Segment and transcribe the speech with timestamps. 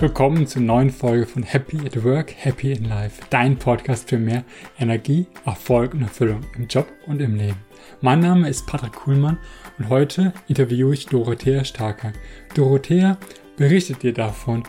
[0.00, 4.44] Willkommen zur neuen Folge von Happy at Work, Happy in Life, dein Podcast für mehr
[4.78, 7.58] Energie, Erfolg und Erfüllung im Job und im Leben.
[8.00, 9.36] Mein Name ist Patrick Kuhlmann
[9.78, 12.14] und heute interviewe ich Dorothea Starker.
[12.54, 13.18] Dorothea
[13.58, 14.62] berichtet dir davon,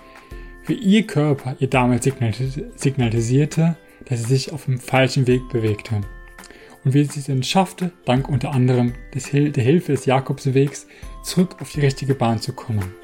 [0.67, 2.03] wie ihr Körper ihr damals
[2.75, 6.01] signalisierte, dass sie sich auf dem falschen Weg bewegte
[6.83, 10.87] und wie sie es dann schaffte, dank unter anderem der Hilfe des Jakobswegs
[11.23, 13.00] zurück auf die richtige Bahn zu kommen.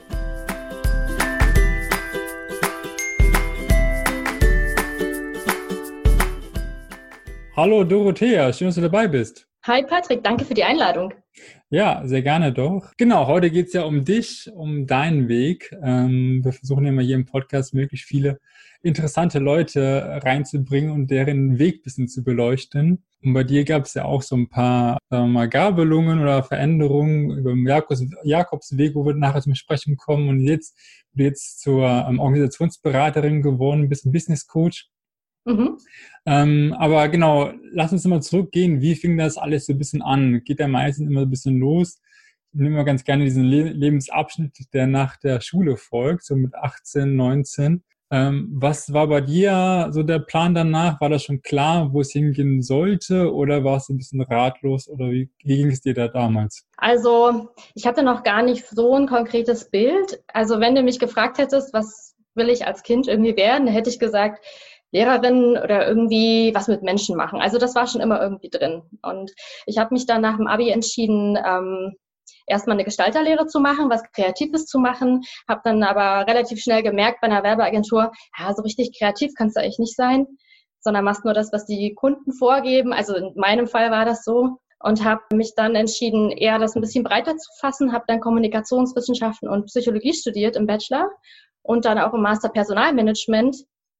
[7.58, 9.48] Hallo Dorothea, schön, dass du dabei bist.
[9.64, 11.12] Hi Patrick, danke für die Einladung.
[11.72, 12.94] Ja, sehr gerne doch.
[12.98, 15.76] Genau, heute geht es ja um dich, um deinen Weg.
[15.82, 18.40] Ähm, wir versuchen immer hier im Podcast möglichst viele
[18.84, 23.04] interessante Leute reinzubringen und deren Weg ein bisschen zu beleuchten.
[23.24, 27.32] Und bei dir gab es ja auch so ein paar sagen mal, Gabelungen oder Veränderungen
[27.40, 30.30] über den Jakobs, Jakobsweg, wo wir nachher zum Sprechen kommen.
[30.30, 30.78] Und jetzt,
[31.14, 34.92] du jetzt zur ähm, Organisationsberaterin geworden, bist ein Business Coach.
[35.48, 35.78] Mhm.
[36.26, 38.82] Ähm, aber genau, lass uns mal zurückgehen.
[38.82, 40.42] Wie fing das alles so ein bisschen an?
[40.44, 42.02] Geht ja meistens immer ein bisschen los.
[42.52, 46.54] Ich nehme mal ganz gerne diesen Le Lebensabschnitt, der nach der Schule folgt, so mit
[46.54, 47.84] 18, 19.
[48.10, 51.00] Ähm, was war bei dir so der Plan danach?
[51.00, 55.12] War das schon klar, wo es hingehen sollte oder warst du ein bisschen ratlos oder
[55.12, 56.66] wie, wie ging es dir da damals?
[56.78, 60.22] Also ich hatte noch gar nicht so ein konkretes Bild.
[60.28, 64.00] Also wenn du mich gefragt hättest, was will ich als Kind irgendwie werden, hätte ich
[64.00, 64.44] gesagt,
[64.92, 67.42] Lehrerin oder irgendwie was mit Menschen machen.
[67.42, 68.84] Also das war schon immer irgendwie drin.
[69.02, 69.32] Und
[69.66, 71.96] ich habe mich dann nach dem Abi entschieden, ähm,
[72.46, 77.20] erstmal eine Gestalterlehre zu machen, was Kreatives zu machen, habe dann aber relativ schnell gemerkt
[77.22, 80.26] bei einer Werbeagentur, ja, so richtig kreativ kannst du eigentlich nicht sein,
[80.80, 82.94] sondern machst nur das, was die Kunden vorgeben.
[82.94, 86.82] Also in meinem Fall war das so und habe mich dann entschieden, eher das ein
[86.82, 91.10] bisschen breiter zu fassen, habe dann Kommunikationswissenschaften und Psychologie studiert im Bachelor
[91.64, 93.58] und dann auch im Master Personalmanagement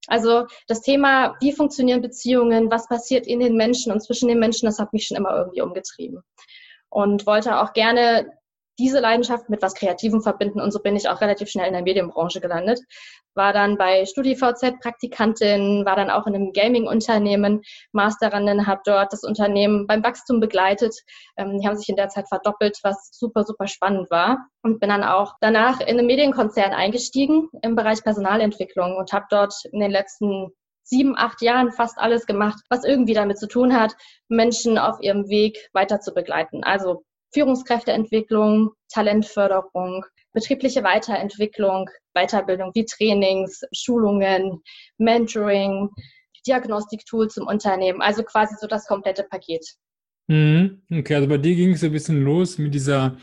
[0.08, 4.66] also das Thema, wie funktionieren Beziehungen, was passiert in den Menschen und zwischen den Menschen,
[4.66, 6.22] das hat mich schon immer irgendwie umgetrieben.
[6.88, 8.32] Und wollte auch gerne
[8.78, 11.82] diese Leidenschaft mit was Kreativem verbinden und so bin ich auch relativ schnell in der
[11.82, 12.80] Medienbranche gelandet.
[13.34, 17.62] War dann bei StudiVZ Praktikantin, war dann auch in einem Gaming-Unternehmen
[17.92, 20.94] Masterin, habe dort das Unternehmen beim Wachstum begleitet.
[21.36, 24.38] Ähm, die haben sich in der Zeit verdoppelt, was super, super spannend war.
[24.62, 29.54] Und bin dann auch danach in einen Medienkonzern eingestiegen im Bereich Personalentwicklung und habe dort
[29.72, 30.50] in den letzten
[30.88, 33.94] sieben, acht Jahren fast alles gemacht, was irgendwie damit zu tun hat,
[34.28, 36.64] Menschen auf ihrem Weg weiter zu begleiten.
[36.64, 44.62] Also Führungskräfteentwicklung, Talentförderung, betriebliche Weiterentwicklung, Weiterbildung wie Trainings, Schulungen,
[44.98, 45.90] Mentoring,
[46.46, 49.66] Diagnostiktools im Unternehmen, also quasi so das komplette Paket.
[50.28, 50.82] Mhm.
[50.90, 53.16] Okay, also bei dir ging es so ein bisschen los mit dieser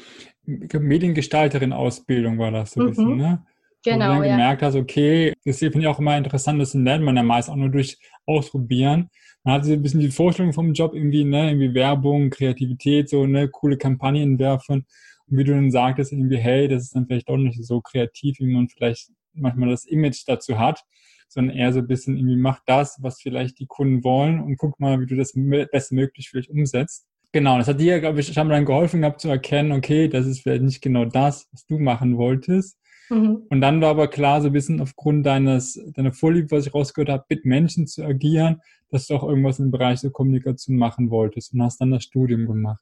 [0.46, 2.90] Mediengestalterin-Ausbildung, war das so ein mhm.
[2.90, 3.46] bisschen, ne?
[3.84, 4.06] Genau.
[4.06, 4.36] Wo du dann ja.
[4.36, 7.56] gemerkt hast, okay, das finde ich auch immer interessant, das lernt man ja meist auch
[7.56, 9.10] nur durch Ausprobieren
[9.46, 13.28] man hat so ein bisschen die Vorstellung vom Job irgendwie, ne, irgendwie Werbung, Kreativität, so,
[13.28, 14.86] ne, coole Kampagnen werfen.
[15.28, 18.40] Und wie du dann sagtest, irgendwie, hey, das ist dann vielleicht auch nicht so kreativ,
[18.40, 20.82] wie man vielleicht manchmal das Image dazu hat,
[21.30, 24.80] sondern eher so ein bisschen irgendwie, mach das, was vielleicht die Kunden wollen und guck
[24.80, 25.34] mal, wie du das
[25.72, 27.06] bestmöglich vielleicht umsetzt.
[27.32, 30.40] Genau, das hat dir, glaube ich, schon mal geholfen gehabt zu erkennen, okay, das ist
[30.42, 32.80] vielleicht nicht genau das, was du machen wolltest.
[33.10, 33.44] Mhm.
[33.50, 37.10] Und dann war aber klar, so ein bisschen aufgrund deines, deiner Vorliebe, was ich rausgehört
[37.10, 41.54] habe, mit Menschen zu agieren, dass du auch irgendwas im Bereich der Kommunikation machen wolltest
[41.54, 42.82] und hast dann das Studium gemacht.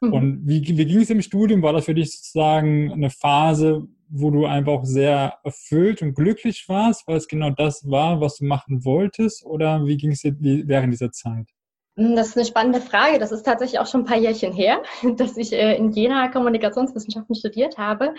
[0.00, 0.12] Mhm.
[0.12, 1.62] Und wie, wie ging es im Studium?
[1.62, 7.06] War das für dich sozusagen eine Phase, wo du einfach sehr erfüllt und glücklich warst,
[7.06, 9.44] weil es genau das war, was du machen wolltest?
[9.44, 11.46] Oder wie ging es dir während dieser Zeit?
[11.96, 13.18] Hm, das ist eine spannende Frage.
[13.18, 14.82] Das ist tatsächlich auch schon ein paar Jährchen her,
[15.16, 18.14] dass ich äh, in Jena Kommunikationswissenschaften studiert habe.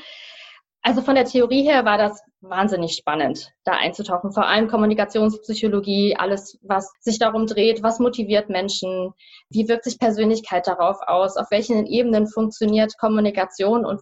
[0.84, 4.32] Also von der Theorie her war das wahnsinnig spannend, da einzutauchen.
[4.32, 9.14] Vor allem Kommunikationspsychologie, alles, was sich darum dreht, was motiviert Menschen,
[9.50, 14.02] wie wirkt sich Persönlichkeit darauf aus, auf welchen Ebenen funktioniert Kommunikation und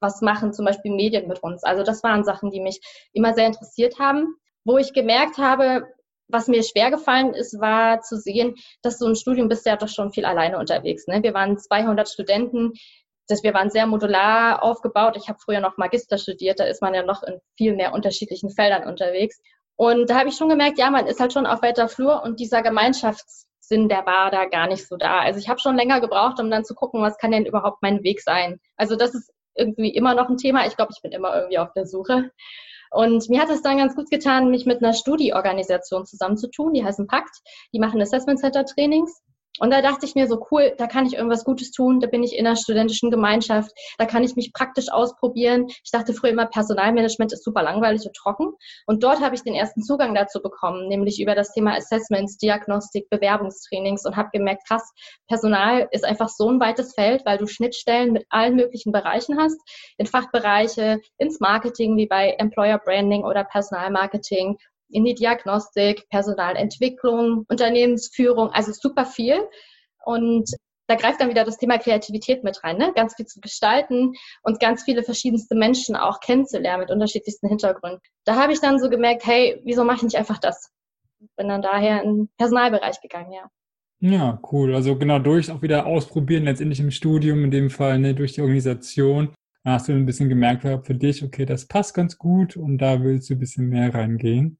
[0.00, 1.62] was machen zum Beispiel Medien mit uns.
[1.62, 2.80] Also das waren Sachen, die mich
[3.12, 4.34] immer sehr interessiert haben.
[4.64, 5.86] Wo ich gemerkt habe,
[6.28, 9.88] was mir schwer gefallen ist, war zu sehen, dass so ein Studium bist ja doch
[9.88, 11.06] schon viel alleine unterwegs.
[11.06, 11.22] Ne?
[11.22, 12.72] Wir waren 200 Studenten,
[13.28, 15.16] das, wir waren sehr modular aufgebaut.
[15.16, 18.50] Ich habe früher noch Magister studiert, da ist man ja noch in viel mehr unterschiedlichen
[18.50, 19.40] Feldern unterwegs.
[19.76, 22.40] Und da habe ich schon gemerkt, ja, man ist halt schon auf weiter Flur und
[22.40, 25.20] dieser Gemeinschaftssinn, der war da gar nicht so da.
[25.20, 28.02] Also ich habe schon länger gebraucht, um dann zu gucken, was kann denn überhaupt mein
[28.02, 28.58] Weg sein.
[28.76, 30.66] Also das ist irgendwie immer noch ein Thema.
[30.66, 32.30] Ich glaube, ich bin immer irgendwie auf der Suche.
[32.90, 36.72] Und mir hat es dann ganz gut getan, mich mit einer Studieorganisation zusammenzutun.
[36.72, 37.36] Die heißen Pakt.
[37.72, 39.20] Die machen Assessment Center Trainings
[39.60, 42.22] Und da dachte ich mir so, cool, da kann ich irgendwas Gutes tun, da bin
[42.22, 45.66] ich in einer studentischen Gemeinschaft, da kann ich mich praktisch ausprobieren.
[45.68, 48.52] Ich dachte früher immer, Personalmanagement ist super langweilig und trocken.
[48.86, 53.08] Und dort habe ich den ersten Zugang dazu bekommen, nämlich über das Thema Assessments, Diagnostik,
[53.10, 54.90] Bewerbungstrainings und habe gemerkt, krass,
[55.28, 59.60] Personal ist einfach so ein weites Feld, weil du Schnittstellen mit allen möglichen Bereichen hast,
[59.98, 68.50] in Fachbereiche, ins Marketing wie bei Employer Branding oder Personalmarketing in die Diagnostik, Personalentwicklung, Unternehmensführung,
[68.50, 69.40] also super viel.
[70.04, 70.48] Und
[70.86, 72.92] da greift dann wieder das Thema Kreativität mit rein, ne?
[72.94, 74.12] ganz viel zu gestalten
[74.42, 78.00] und ganz viele verschiedenste Menschen auch kennenzulernen mit unterschiedlichsten Hintergründen.
[78.24, 80.70] Da habe ich dann so gemerkt, hey, wieso mache ich nicht einfach das?
[81.36, 83.50] Bin dann daher in den Personalbereich gegangen, ja.
[83.98, 84.74] Ja, cool.
[84.74, 88.42] Also genau durch auch wieder ausprobieren, letztendlich im Studium, in dem Fall ne, durch die
[88.42, 89.34] Organisation.
[89.64, 93.30] Hast du ein bisschen gemerkt für dich, okay, das passt ganz gut und da willst
[93.30, 94.58] du ein bisschen mehr reingehen.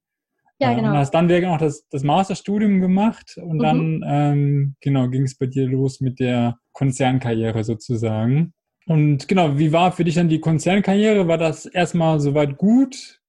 [0.58, 0.90] Ja, genau.
[0.90, 3.62] Und hast dann während auch das, das Masterstudium gemacht und mhm.
[3.62, 8.54] dann ähm, genau ging es bei dir los mit der Konzernkarriere sozusagen.
[8.86, 11.26] Und genau, wie war für dich dann die Konzernkarriere?
[11.28, 13.20] War das erstmal soweit gut?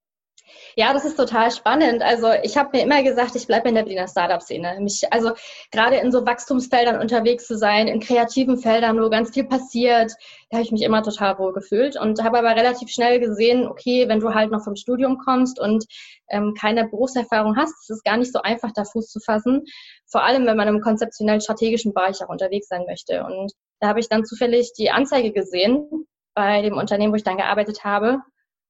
[0.76, 2.02] Ja, das ist total spannend.
[2.02, 4.78] Also ich habe mir immer gesagt, ich bleibe in der Berliner Startup-Szene.
[5.10, 5.32] also
[5.70, 10.12] gerade in so Wachstumsfeldern unterwegs zu sein, in kreativen Feldern, wo ganz viel passiert,
[10.50, 14.08] da habe ich mich immer total wohl gefühlt und habe aber relativ schnell gesehen, okay,
[14.08, 15.84] wenn du halt noch vom Studium kommst und
[16.30, 19.64] ähm, keine Berufserfahrung hast, ist es gar nicht so einfach, da Fuß zu fassen.
[20.06, 23.24] Vor allem, wenn man im konzeptionell strategischen Bereich auch unterwegs sein möchte.
[23.24, 27.36] Und da habe ich dann zufällig die Anzeige gesehen bei dem Unternehmen, wo ich dann
[27.36, 28.20] gearbeitet habe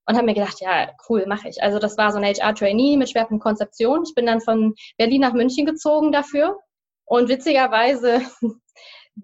[0.08, 1.62] und habe mir gedacht, ja, cool, mache ich.
[1.62, 4.04] Also das war so ein HR-Trainee mit Schwerpunkt Konzeption.
[4.06, 6.58] Ich bin dann von Berlin nach München gezogen dafür.
[7.04, 8.22] Und witzigerweise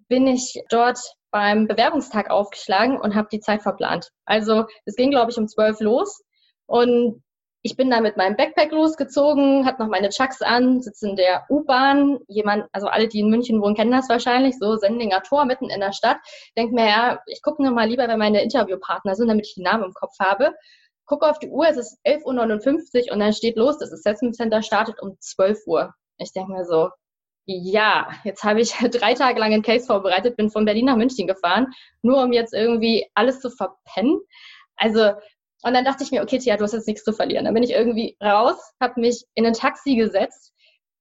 [0.09, 0.99] bin ich dort
[1.31, 4.11] beim Bewerbungstag aufgeschlagen und habe die Zeit verplant.
[4.27, 6.23] Also es ging, glaube ich, um zwölf los.
[6.67, 7.24] Und
[7.67, 11.47] ich bin dann mit meinem Backpack losgezogen, hatte noch meine Chucks an, sitze in der
[11.49, 12.19] U-Bahn.
[12.29, 15.81] Jemand, also alle, die in München wohnen, kennen das wahrscheinlich, so Sendinger Tor mitten in
[15.81, 16.19] der Stadt.
[16.59, 19.63] Denk mir, ja, ich gucke nur mal lieber, wer meine Interviewpartner sind, damit ich die
[19.63, 20.53] Namen im Kopf habe.
[21.07, 24.61] Gucke auf die Uhr, es ist 11.59 Uhr und dann steht los, das Assessment Center
[24.61, 25.95] startet um 12 Uhr.
[26.19, 26.91] Ich denke mir so,
[27.47, 31.27] ja, jetzt habe ich drei Tage lang einen Case vorbereitet, bin von Berlin nach München
[31.27, 31.69] gefahren,
[32.03, 34.21] nur um jetzt irgendwie alles zu verpennen.
[34.77, 35.13] Also
[35.65, 37.47] und dann dachte ich mir, okay, Tia, du hast jetzt nichts zu verlieren.
[37.47, 40.53] Dann bin ich irgendwie raus, habe mich in ein Taxi gesetzt,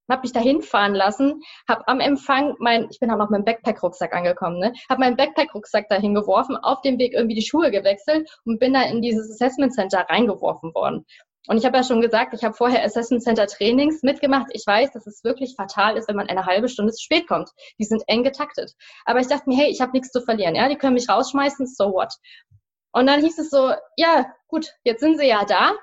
[0.10, 3.45] habe mich dahin fahren lassen, habe am Empfang mein, ich bin auch noch mit dem
[3.45, 8.30] Backpack-Rucksack angekommen, ne, habe meinen Backpack-Rucksack dahin geworfen, auf dem Weg irgendwie die Schuhe gewechselt
[8.45, 11.06] und bin da in dieses Assessment Center reingeworfen worden.
[11.48, 14.48] Und ich habe ja schon gesagt, ich habe vorher Assessment Center Trainings mitgemacht.
[14.54, 17.50] Ich weiß, dass es wirklich fatal ist, wenn man eine halbe Stunde zu spät kommt.
[17.80, 18.71] Die sind eng getaktet.
[19.04, 20.56] Aber ich dachte mir, hey, ich habe nichts zu verlieren.
[20.56, 22.13] Ja, die können mich rausschmeißen, so what?
[22.94, 25.74] Und dann hieß es so, ja, gut, jetzt sind Sie ja da,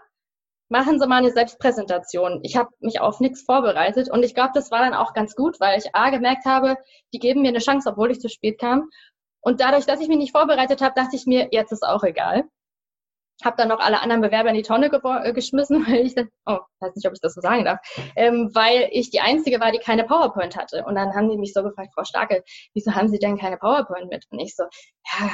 [0.71, 2.41] machen Sie mal eine Selbstpräsentation.
[2.45, 5.61] Ich habe mich auf nichts vorbereitet und ich glaube, das war dann auch ganz gut,
[5.61, 6.77] weil ich A gemerkt habe,
[7.13, 8.89] die geben mir eine Chance, obwohl ich zu spät kam.
[9.41, 12.45] Und dadurch, dass ich mich nicht vorbereitet habe, dachte ich mir, jetzt ist auch egal.
[13.43, 16.59] Habe dann noch alle anderen Bewerber in die Tonne äh, geschmissen, weil ich dann, oh,
[16.81, 17.81] weiß nicht, ob ich das so sagen darf,
[18.15, 20.85] ähm, weil ich die Einzige war, die keine PowerPoint hatte.
[20.85, 24.11] Und dann haben die mich so gefragt, Frau Starke, wieso haben Sie denn keine PowerPoint
[24.11, 24.27] mit?
[24.31, 24.65] Und ich so,
[25.19, 25.31] ja,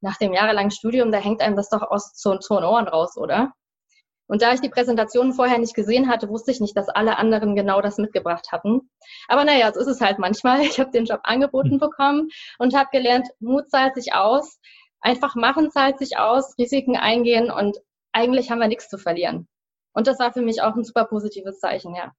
[0.00, 3.16] nach dem jahrelangen Studium, da hängt einem das doch aus zu, zu den Ohren raus,
[3.16, 3.52] oder?
[4.26, 7.56] Und da ich die Präsentationen vorher nicht gesehen hatte, wusste ich nicht, dass alle anderen
[7.56, 8.88] genau das mitgebracht hatten.
[9.26, 10.60] Aber naja, so ist es halt manchmal.
[10.62, 11.78] Ich habe den Job angeboten hm.
[11.80, 14.60] bekommen und habe gelernt, Mut zahlt sich aus,
[15.00, 17.78] einfach machen zahlt sich aus, Risiken eingehen und
[18.12, 19.48] eigentlich haben wir nichts zu verlieren.
[19.92, 22.12] Und das war für mich auch ein super positives Zeichen, ja.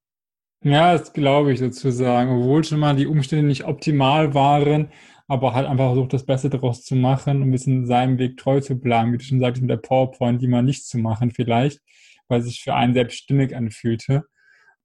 [0.64, 2.38] Ja, das glaube ich sozusagen.
[2.38, 4.92] Obwohl schon mal die Umstände nicht optimal waren,
[5.28, 8.60] aber halt einfach versucht, das Beste daraus zu machen und ein bisschen seinem Weg treu
[8.62, 11.80] zu bleiben, wie du schon sagtest, mit der PowerPoint, die mal nicht zu machen vielleicht,
[12.28, 14.26] weil es sich für einen selbst stimmig anfühlte.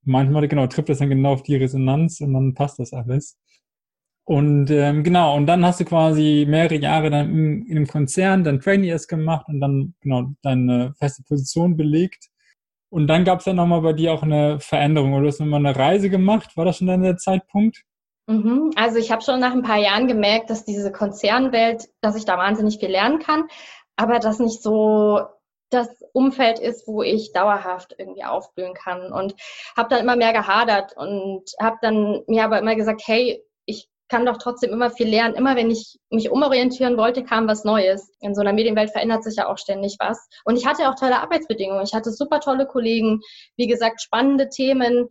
[0.04, 3.38] Manchmal, genau, trifft das dann genau auf die Resonanz und dann passt das alles.
[4.28, 8.42] Und ähm, genau, und dann hast du quasi mehrere Jahre dann in, in einem Konzern
[8.42, 12.28] dann Trainees gemacht und dann genau deine feste Position belegt.
[12.90, 15.64] Und dann gab es ja nochmal bei dir auch eine Veränderung oder du hast nochmal
[15.64, 16.56] eine Reise gemacht.
[16.56, 17.84] War das schon dann der Zeitpunkt?
[18.26, 18.72] Mhm.
[18.76, 22.36] Also ich habe schon nach ein paar Jahren gemerkt, dass diese Konzernwelt, dass ich da
[22.36, 23.44] wahnsinnig viel lernen kann,
[23.96, 25.20] aber das nicht so
[25.70, 29.12] das Umfeld ist, wo ich dauerhaft irgendwie aufblühen kann.
[29.12, 29.34] Und
[29.76, 34.24] habe dann immer mehr gehadert und habe dann mir aber immer gesagt, hey, ich kann
[34.24, 35.34] doch trotzdem immer viel lernen.
[35.34, 38.12] Immer wenn ich mich umorientieren wollte, kam was Neues.
[38.20, 40.28] In so einer Medienwelt verändert sich ja auch ständig was.
[40.44, 41.84] Und ich hatte auch tolle Arbeitsbedingungen.
[41.84, 43.20] Ich hatte super tolle Kollegen,
[43.56, 45.08] wie gesagt, spannende Themen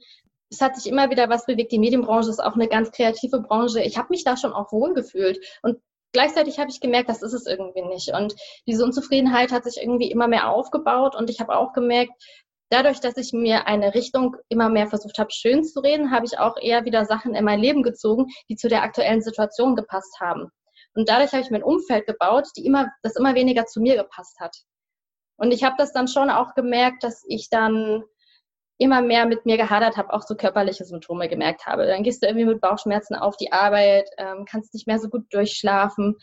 [0.50, 1.72] es hat sich immer wieder was bewegt.
[1.72, 3.82] Die Medienbranche ist auch eine ganz kreative Branche.
[3.82, 5.40] Ich habe mich da schon auch wohl gefühlt.
[5.62, 5.80] Und
[6.14, 8.14] gleichzeitig habe ich gemerkt, das ist es irgendwie nicht.
[8.14, 8.36] Und
[8.68, 11.16] diese Unzufriedenheit hat sich irgendwie immer mehr aufgebaut.
[11.16, 12.14] Und ich habe auch gemerkt,
[12.70, 16.40] dadurch, dass ich mir eine Richtung immer mehr versucht habe, schön zu reden, habe ich
[16.40, 20.50] auch eher wieder Sachen in mein Leben gezogen, die zu der aktuellen Situation gepasst haben.
[20.94, 23.96] Und dadurch habe ich mir ein Umfeld gebaut, die immer, das immer weniger zu mir
[23.96, 24.56] gepasst hat.
[25.38, 28.04] Und ich habe das dann schon auch gemerkt, dass ich dann
[28.78, 31.86] immer mehr mit mir gehadert habe, auch so körperliche Symptome gemerkt habe.
[31.86, 35.26] Dann gehst du irgendwie mit Bauchschmerzen auf die Arbeit, ähm, kannst nicht mehr so gut
[35.32, 36.18] durchschlafen.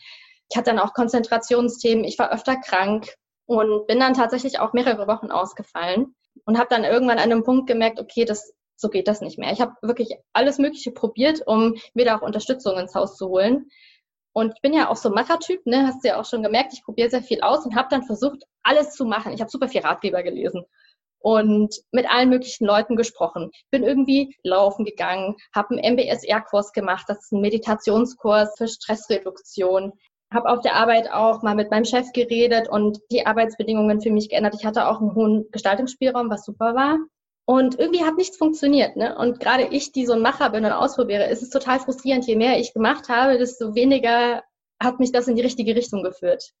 [0.49, 5.07] Ich hatte dann auch Konzentrationsthemen, ich war öfter krank und bin dann tatsächlich auch mehrere
[5.07, 9.21] Wochen ausgefallen und habe dann irgendwann an einem Punkt gemerkt, okay, das so geht das
[9.21, 9.51] nicht mehr.
[9.51, 13.69] Ich habe wirklich alles Mögliche probiert, um wieder auch Unterstützung ins Haus zu holen.
[14.33, 15.85] Und ich bin ja auch so Machertyp, ne?
[15.87, 18.43] hast du ja auch schon gemerkt, ich probiere sehr viel aus und habe dann versucht,
[18.63, 19.31] alles zu machen.
[19.31, 20.65] Ich habe super viel Ratgeber gelesen
[21.23, 23.51] und mit allen möglichen Leuten gesprochen.
[23.71, 29.93] Bin irgendwie laufen gegangen, habe einen MBSR-Kurs gemacht, das ist ein Meditationskurs für Stressreduktion.
[30.33, 34.29] Habe auf der Arbeit auch mal mit meinem Chef geredet und die Arbeitsbedingungen für mich
[34.29, 34.55] geändert.
[34.59, 36.97] Ich hatte auch einen hohen Gestaltungsspielraum, was super war.
[37.45, 38.95] Und irgendwie hat nichts funktioniert.
[38.97, 39.15] Ne?
[39.17, 42.25] Und gerade ich, die so ein Macher bin und ausprobiere, ist es total frustrierend.
[42.25, 44.43] Je mehr ich gemacht habe, desto weniger
[44.81, 46.51] hat mich das in die richtige Richtung geführt.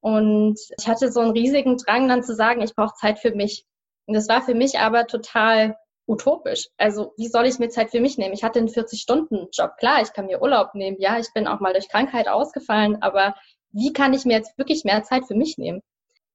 [0.00, 3.64] Und ich hatte so einen riesigen Drang dann zu sagen, ich brauche Zeit für mich.
[4.06, 6.68] Und das war für mich aber total utopisch.
[6.76, 8.34] Also wie soll ich mir Zeit für mich nehmen?
[8.34, 9.76] Ich hatte einen 40-Stunden-Job.
[9.78, 10.98] Klar, ich kann mir Urlaub nehmen.
[11.00, 13.00] Ja, ich bin auch mal durch Krankheit ausgefallen.
[13.02, 13.34] Aber
[13.70, 15.80] wie kann ich mir jetzt wirklich mehr Zeit für mich nehmen?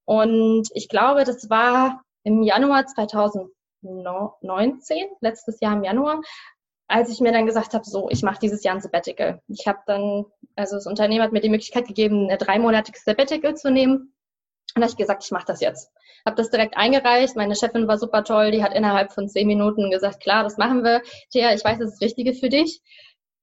[0.06, 3.50] Und ich glaube, das war im Januar 2000
[3.82, 6.22] 19, letztes Jahr im Januar,
[6.88, 9.42] als ich mir dann gesagt habe, so, ich mache dieses Jahr ein Sabbatical.
[9.48, 13.72] Ich habe dann, also das Unternehmen hat mir die Möglichkeit gegeben, eine dreimonatige Sabbatical zu
[13.72, 14.14] nehmen.
[14.80, 15.92] Und da habe ich gesagt, ich mache das jetzt.
[16.26, 17.36] Habe das direkt eingereicht.
[17.36, 18.52] Meine Chefin war super toll.
[18.52, 21.02] Die hat innerhalb von zehn Minuten gesagt, klar, das machen wir.
[21.34, 22.82] Thea, ich weiß, das ist das Richtige für dich.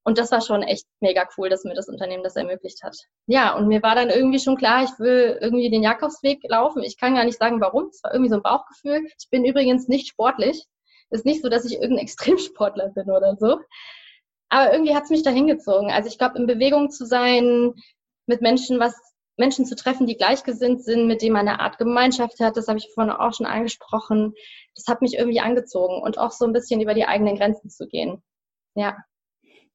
[0.02, 2.96] Und das war schon echt mega cool, dass mir das Unternehmen das ermöglicht hat.
[3.26, 6.82] Ja, und mir war dann irgendwie schon klar, ich will irgendwie den Jakobsweg laufen.
[6.82, 7.88] Ich kann gar nicht sagen, warum.
[7.90, 9.06] Es war irgendwie so ein Bauchgefühl.
[9.20, 10.64] Ich bin übrigens nicht sportlich.
[11.10, 13.60] Ist nicht so, dass ich irgendein Extremsportler bin oder so.
[14.48, 15.90] Aber irgendwie hat es mich dahin gezogen.
[15.90, 17.74] Also ich glaube, in Bewegung zu sein,
[18.24, 18.94] mit Menschen was
[19.36, 22.78] Menschen zu treffen, die gleichgesinnt sind, mit denen man eine Art Gemeinschaft hat, das habe
[22.78, 24.34] ich vorhin auch schon angesprochen.
[24.74, 27.86] Das hat mich irgendwie angezogen und auch so ein bisschen über die eigenen Grenzen zu
[27.86, 28.22] gehen.
[28.74, 28.96] Ja.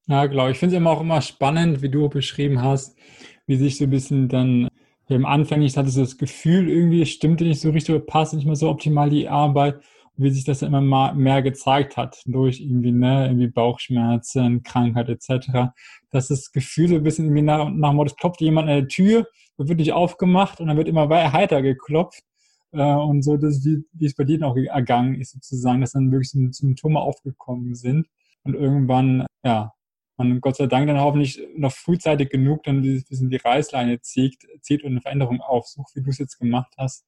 [0.08, 0.58] Ja, glaube ich.
[0.58, 2.98] finde es immer auch immer spannend, wie du beschrieben hast,
[3.46, 4.68] wie sich so ein bisschen dann
[5.08, 8.70] im Anfänglich hatte so das Gefühl, irgendwie stimmte nicht so richtig, passt nicht mehr so
[8.70, 9.82] optimal die Arbeit
[10.18, 15.72] wie sich das immer mal mehr gezeigt hat durch irgendwie, ne, irgendwie Bauchschmerzen, Krankheit etc.
[16.12, 19.28] Dass das Gefühl so ein bisschen irgendwie nach, nach Motto, klopft jemand an der Tür,
[19.58, 22.24] wird nicht aufgemacht und dann wird immer weiter geklopft.
[22.72, 26.12] Äh, und so, das, wie, wie es bei dir auch ergangen ist, sozusagen, dass dann
[26.12, 28.08] wirklich Symptome aufgekommen sind.
[28.44, 29.74] Und irgendwann, ja,
[30.18, 34.84] man Gott sei Dank dann hoffentlich noch frühzeitig genug dann bisschen die Reißleine zieht, zieht
[34.84, 37.06] und eine Veränderung aufsucht, wie du es jetzt gemacht hast,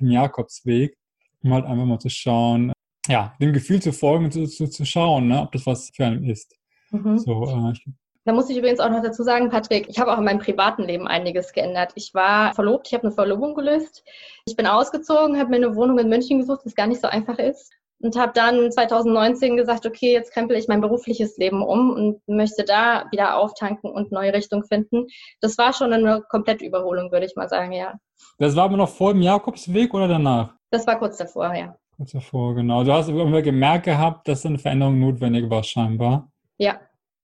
[0.00, 0.96] den Jakobsweg,
[1.42, 2.72] um halt einfach mal zu schauen,
[3.08, 6.06] ja, dem Gefühl zu folgen und zu, zu, zu schauen, ne, ob das was für
[6.06, 6.56] einen ist.
[6.90, 7.18] Mhm.
[7.18, 7.72] So, äh,
[8.26, 10.82] da muss ich übrigens auch noch dazu sagen, Patrick, ich habe auch in meinem privaten
[10.82, 11.92] Leben einiges geändert.
[11.94, 14.04] Ich war verlobt, ich habe eine Verlobung gelöst.
[14.46, 17.38] Ich bin ausgezogen, habe mir eine Wohnung in München gesucht, was gar nicht so einfach
[17.38, 22.28] ist und habe dann 2019 gesagt, okay, jetzt krempel ich mein berufliches Leben um und
[22.28, 25.06] möchte da wieder auftanken und neue Richtung finden.
[25.40, 27.94] Das war schon eine komplette Überholung, würde ich mal sagen, ja.
[28.38, 30.54] Das war aber noch vor dem Jakobsweg oder danach?
[30.70, 31.76] Das war kurz davor, ja.
[31.96, 32.84] Kurz davor, genau.
[32.84, 36.28] Du hast immer gemerkt gehabt, dass eine Veränderung notwendig war, scheinbar.
[36.58, 36.80] Ja.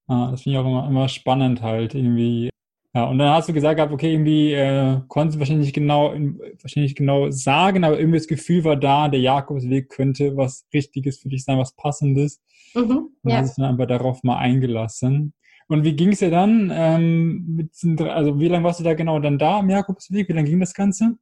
[0.08, 2.50] Ah, das finde ich auch immer, immer spannend halt, irgendwie
[2.94, 6.12] ja, und dann hast du gesagt gehabt, okay, irgendwie äh, konntest du wahrscheinlich nicht genau,
[6.60, 11.30] wahrscheinlich genau sagen, aber irgendwie das Gefühl war da, der Jakobsweg könnte was Richtiges für
[11.30, 12.42] dich sein, was Passendes.
[12.74, 13.38] Mhm, und ja.
[13.38, 15.32] hast du dann einfach darauf mal eingelassen.
[15.68, 16.70] Und wie ging es dir dann?
[16.74, 17.70] Ähm, mit,
[18.02, 20.28] also wie lange warst du da genau dann da am Jakobsweg?
[20.28, 21.16] Wie lange ging das Ganze?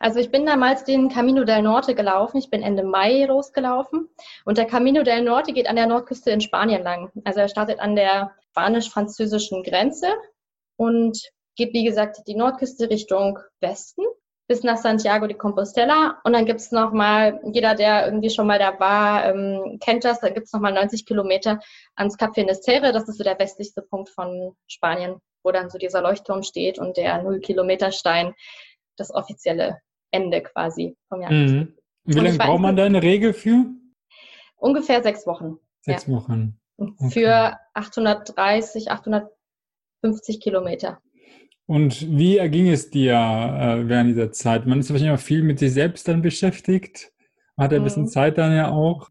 [0.00, 2.38] Also ich bin damals den Camino del Norte gelaufen.
[2.38, 4.08] Ich bin Ende Mai losgelaufen.
[4.44, 7.10] Und der Camino del Norte geht an der Nordküste in Spanien lang.
[7.24, 10.08] Also er startet an der spanisch-französischen Grenze
[10.76, 11.18] und
[11.56, 14.04] geht, wie gesagt, die Nordküste Richtung Westen
[14.48, 16.20] bis nach Santiago de Compostela.
[16.24, 20.20] Und dann gibt's noch mal, jeder, der irgendwie schon mal da war, ähm, kennt das,
[20.20, 21.58] da gibt's noch mal 90 Kilometer
[21.96, 22.92] ans Cap Finisterre.
[22.92, 26.96] Das ist so der westlichste Punkt von Spanien, wo dann so dieser Leuchtturm steht und
[26.96, 28.34] der Null-Kilometer-Stein,
[28.96, 31.32] das offizielle Ende quasi vom Jahr.
[31.32, 31.74] Mhm.
[32.04, 33.66] Wie lange braucht man da eine Regel für?
[34.56, 35.58] Ungefähr sechs Wochen.
[35.80, 36.14] Sechs ja.
[36.14, 36.58] Wochen.
[36.78, 37.10] Okay.
[37.10, 39.30] Für 830, 800
[40.02, 41.00] 50 Kilometer.
[41.66, 44.66] Und wie erging es dir äh, während dieser Zeit?
[44.66, 47.12] Man ist wahrscheinlich auch viel mit sich selbst dann beschäftigt.
[47.56, 48.08] Man hat ja ein bisschen mhm.
[48.08, 49.10] Zeit dann ja auch.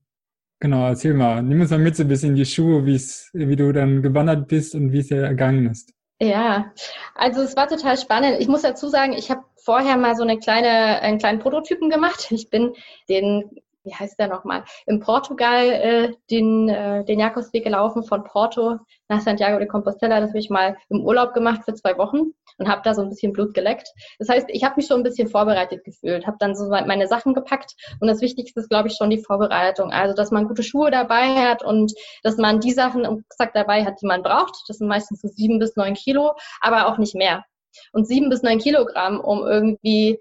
[0.62, 1.44] Genau, erzähl mal.
[1.44, 4.74] Nimm uns mal mit so ein bisschen in die Schuhe, wie du dann gewandert bist
[4.74, 5.94] und wie es dir ergangen ist.
[6.22, 6.74] Ja,
[7.14, 8.40] also es war total spannend.
[8.40, 12.32] Ich muss dazu sagen, ich habe vorher mal so eine kleine, einen kleinen Prototypen gemacht.
[12.32, 12.74] Ich bin
[13.10, 13.50] den
[13.86, 19.22] wie heißt der nochmal, in Portugal äh, den, äh, den Jakobsweg gelaufen von Porto nach
[19.22, 20.20] Santiago de Compostela.
[20.20, 23.10] Das habe ich mal im Urlaub gemacht für zwei Wochen und habe da so ein
[23.10, 23.88] bisschen Blut geleckt.
[24.20, 27.34] Das heißt, ich habe mich schon ein bisschen vorbereitet gefühlt, habe dann so meine Sachen
[27.34, 29.92] gepackt und das Wichtigste ist, glaube ich, schon die Vorbereitung.
[29.92, 33.86] Also, dass man gute Schuhe dabei hat und dass man die Sachen im Rucksack dabei
[33.86, 34.56] hat, die man braucht.
[34.68, 37.44] Das sind meistens so sieben bis neun Kilo, aber auch nicht mehr.
[37.92, 40.20] Und sieben bis neun Kilogramm, um irgendwie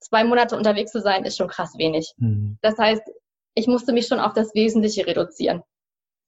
[0.00, 2.12] zwei Monate unterwegs zu sein, ist schon krass wenig.
[2.18, 2.58] Mhm.
[2.62, 3.02] Das heißt,
[3.54, 5.62] ich musste mich schon auf das Wesentliche reduzieren.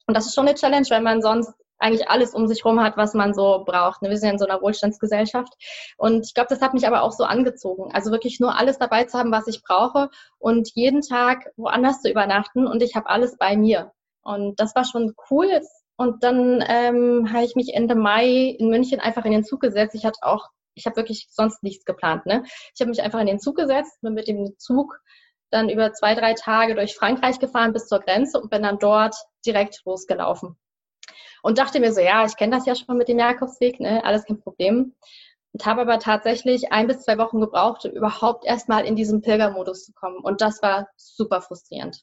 [0.06, 2.96] Und das ist schon eine Challenge, weil man sonst eigentlich alles um sich herum hat,
[2.96, 4.02] was man so braucht.
[4.02, 5.52] Wir sind ja in so einer Wohlstandsgesellschaft.
[5.96, 7.92] Und ich glaube, das hat mich aber auch so angezogen.
[7.92, 12.10] Also wirklich nur alles dabei zu haben, was ich brauche und jeden Tag woanders zu
[12.10, 13.92] übernachten und ich habe alles bei mir.
[14.22, 15.60] Und das war schon cool.
[15.96, 19.94] Und dann ähm, habe ich mich Ende Mai in München einfach in den Zug gesetzt.
[19.94, 20.48] Ich hatte auch
[20.78, 22.26] ich habe wirklich sonst nichts geplant.
[22.26, 22.44] Ne?
[22.74, 25.00] Ich habe mich einfach in den Zug gesetzt, bin mit dem Zug
[25.50, 29.14] dann über zwei, drei Tage durch Frankreich gefahren bis zur Grenze und bin dann dort
[29.46, 30.56] direkt losgelaufen.
[31.42, 34.04] Und dachte mir so, ja, ich kenne das ja schon mit dem Jakobsweg, ne?
[34.04, 34.94] alles kein Problem.
[35.52, 39.84] Und habe aber tatsächlich ein bis zwei Wochen gebraucht, um überhaupt erstmal in diesen Pilgermodus
[39.84, 40.18] zu kommen.
[40.18, 42.02] Und das war super frustrierend.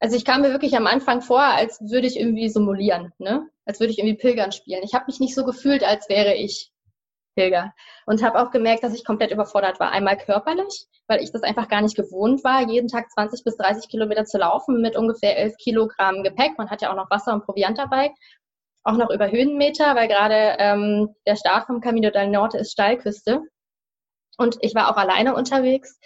[0.00, 3.46] Also ich kam mir wirklich am Anfang vor, als würde ich irgendwie simulieren, ne?
[3.66, 4.82] als würde ich irgendwie Pilgern spielen.
[4.82, 6.72] Ich habe mich nicht so gefühlt, als wäre ich
[7.40, 7.72] Pilger.
[8.04, 9.92] Und habe auch gemerkt, dass ich komplett überfordert war.
[9.92, 13.88] Einmal körperlich, weil ich das einfach gar nicht gewohnt war, jeden Tag 20 bis 30
[13.88, 16.58] Kilometer zu laufen mit ungefähr 11 Kilogramm Gepäck.
[16.58, 18.10] Man hat ja auch noch Wasser und Proviant dabei.
[18.82, 23.42] Auch noch über Höhenmeter, weil gerade ähm, der Start vom Camino del Norte ist Steilküste.
[24.36, 25.98] Und ich war auch alleine unterwegs.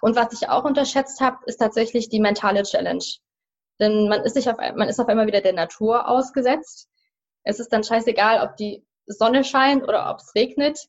[0.00, 3.04] Und was ich auch unterschätzt habe, ist tatsächlich die mentale Challenge.
[3.80, 6.88] Denn man ist, sich auf, man ist auf einmal wieder der Natur ausgesetzt.
[7.44, 10.88] Es ist dann scheißegal, ob die Sonne scheint oder ob es regnet.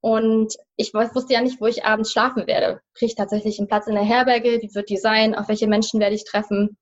[0.00, 2.80] Und ich wusste ja nicht, wo ich abends schlafen werde.
[2.94, 4.60] Kriege ich tatsächlich einen Platz in der Herberge?
[4.60, 5.34] Wie wird die sein?
[5.34, 6.76] Auf welche Menschen werde ich treffen?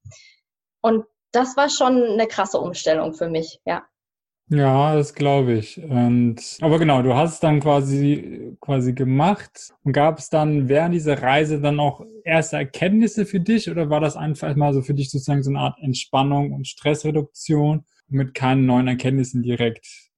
[0.80, 3.84] Und das war schon eine krasse Umstellung für mich, ja.
[4.52, 5.80] Ja, das glaube ich.
[5.80, 9.72] Und, aber genau, du hast es dann quasi, quasi gemacht.
[9.84, 14.00] Und gab es dann während dieser Reise dann auch erste Erkenntnisse für dich oder war
[14.00, 18.66] das einfach mal so für dich sozusagen so eine Art Entspannung und Stressreduktion mit keinen
[18.66, 20.09] neuen Erkenntnissen direkt?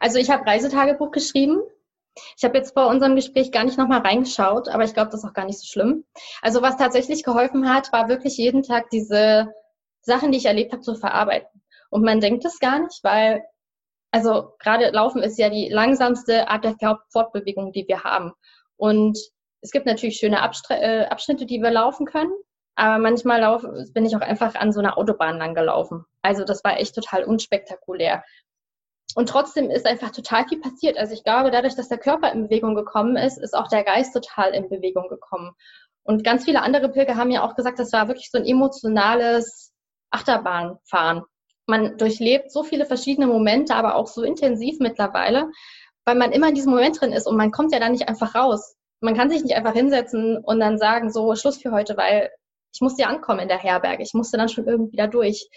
[0.00, 1.60] Also ich habe Reisetagebuch geschrieben.
[2.36, 5.28] Ich habe jetzt vor unserem Gespräch gar nicht nochmal reingeschaut, aber ich glaube, das ist
[5.28, 6.04] auch gar nicht so schlimm.
[6.42, 9.52] Also was tatsächlich geholfen hat, war wirklich jeden Tag diese
[10.02, 11.62] Sachen, die ich erlebt habe, zu verarbeiten.
[11.90, 13.42] Und man denkt es gar nicht, weil,
[14.10, 16.76] also gerade Laufen ist ja die langsamste Art der
[17.10, 18.32] Fortbewegung, die wir haben.
[18.76, 19.18] Und
[19.62, 22.32] es gibt natürlich schöne äh, Abschnitte, die wir laufen können,
[22.74, 26.04] aber manchmal lauf, bin ich auch einfach an so einer Autobahn lang gelaufen.
[26.22, 28.24] Also das war echt total unspektakulär.
[29.14, 30.96] Und trotzdem ist einfach total viel passiert.
[30.96, 34.14] Also ich glaube, dadurch, dass der Körper in Bewegung gekommen ist, ist auch der Geist
[34.14, 35.52] total in Bewegung gekommen.
[36.04, 39.72] Und ganz viele andere Pilger haben ja auch gesagt, das war wirklich so ein emotionales
[40.10, 41.22] Achterbahnfahren.
[41.66, 45.48] Man durchlebt so viele verschiedene Momente, aber auch so intensiv mittlerweile,
[46.04, 48.34] weil man immer in diesem Moment drin ist und man kommt ja dann nicht einfach
[48.34, 48.74] raus.
[49.00, 52.30] Man kann sich nicht einfach hinsetzen und dann sagen, so Schluss für heute, weil
[52.74, 54.02] ich musste ja ankommen in der Herberge.
[54.02, 55.48] Ich musste dann schon irgendwie da durch.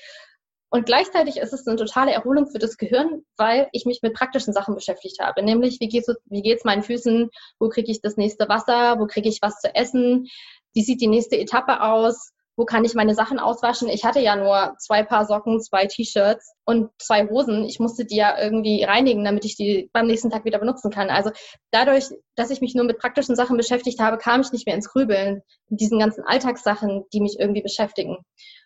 [0.70, 4.54] Und gleichzeitig ist es eine totale Erholung für das Gehirn, weil ich mich mit praktischen
[4.54, 5.44] Sachen beschäftigt habe.
[5.44, 7.30] Nämlich, wie geht's, wie geht's meinen Füßen?
[7.60, 9.00] Wo kriege ich das nächste Wasser?
[9.00, 10.28] Wo kriege ich was zu essen?
[10.74, 12.32] Wie sieht die nächste Etappe aus?
[12.58, 13.90] Wo kann ich meine Sachen auswaschen?
[13.90, 17.66] Ich hatte ja nur zwei Paar Socken, zwei T-Shirts und zwei Hosen.
[17.66, 21.10] Ich musste die ja irgendwie reinigen, damit ich die beim nächsten Tag wieder benutzen kann.
[21.10, 21.32] Also
[21.72, 24.90] dadurch, dass ich mich nur mit praktischen Sachen beschäftigt habe, kam ich nicht mehr ins
[24.90, 28.18] Grübeln mit diesen ganzen Alltagssachen, die mich irgendwie beschäftigen.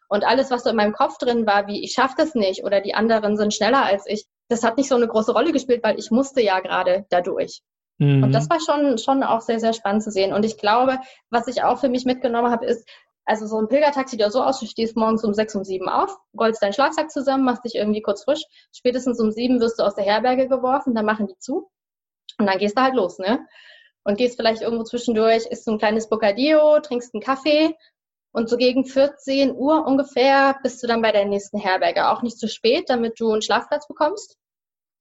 [0.10, 2.82] Und alles, was so in meinem Kopf drin war, wie ich schaffe das nicht oder
[2.82, 6.00] die anderen sind schneller als ich, das hat nicht so eine große Rolle gespielt, weil
[6.00, 7.62] ich musste ja gerade dadurch.
[8.00, 8.24] Mhm.
[8.24, 10.34] Und das war schon, schon auch sehr, sehr spannend zu sehen.
[10.34, 12.90] Und ich glaube, was ich auch für mich mitgenommen habe, ist,
[13.26, 15.88] also so ein Pilgertag sieht ja so aus, du stehst morgens um sechs, um sieben
[15.88, 18.42] auf, rollst deinen Schlafsack zusammen, machst dich irgendwie kurz frisch,
[18.76, 21.70] spätestens um sieben wirst du aus der Herberge geworfen, dann machen die zu
[22.40, 23.46] und dann gehst du halt los, ne?
[24.04, 27.76] Und gehst vielleicht irgendwo zwischendurch, isst so ein kleines Bocadillo, trinkst einen Kaffee
[28.32, 32.10] und so gegen 14 Uhr ungefähr bist du dann bei der nächsten Herberge.
[32.10, 34.38] Auch nicht zu spät, damit du einen Schlafplatz bekommst.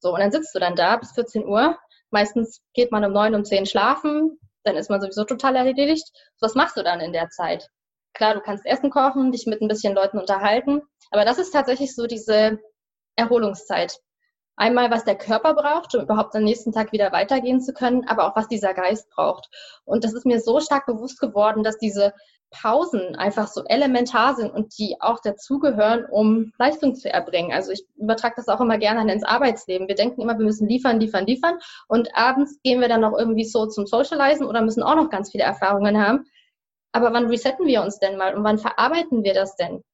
[0.00, 1.78] So, und dann sitzt du dann da bis 14 Uhr.
[2.10, 4.38] Meistens geht man um 9, um 10 schlafen.
[4.64, 6.06] Dann ist man sowieso total erledigt.
[6.40, 7.68] Was machst du dann in der Zeit?
[8.14, 10.82] Klar, du kannst Essen kochen, dich mit ein bisschen Leuten unterhalten.
[11.10, 12.58] Aber das ist tatsächlich so diese
[13.16, 14.00] Erholungszeit.
[14.59, 18.27] Einmal, was der Körper braucht, um überhaupt am nächsten Tag wieder weitergehen zu können, aber
[18.27, 19.49] auch was dieser Geist braucht.
[19.85, 22.12] Und das ist mir so stark bewusst geworden, dass diese
[22.51, 27.53] Pausen einfach so elementar sind und die auch dazugehören, um Leistung zu erbringen.
[27.53, 29.87] Also ich übertrage das auch immer gerne ins Arbeitsleben.
[29.87, 33.44] Wir denken immer, wir müssen liefern, liefern, liefern und abends gehen wir dann noch irgendwie
[33.44, 36.25] so zum Socializen oder müssen auch noch ganz viele Erfahrungen haben.
[36.90, 39.85] Aber wann resetten wir uns denn mal und wann verarbeiten wir das denn?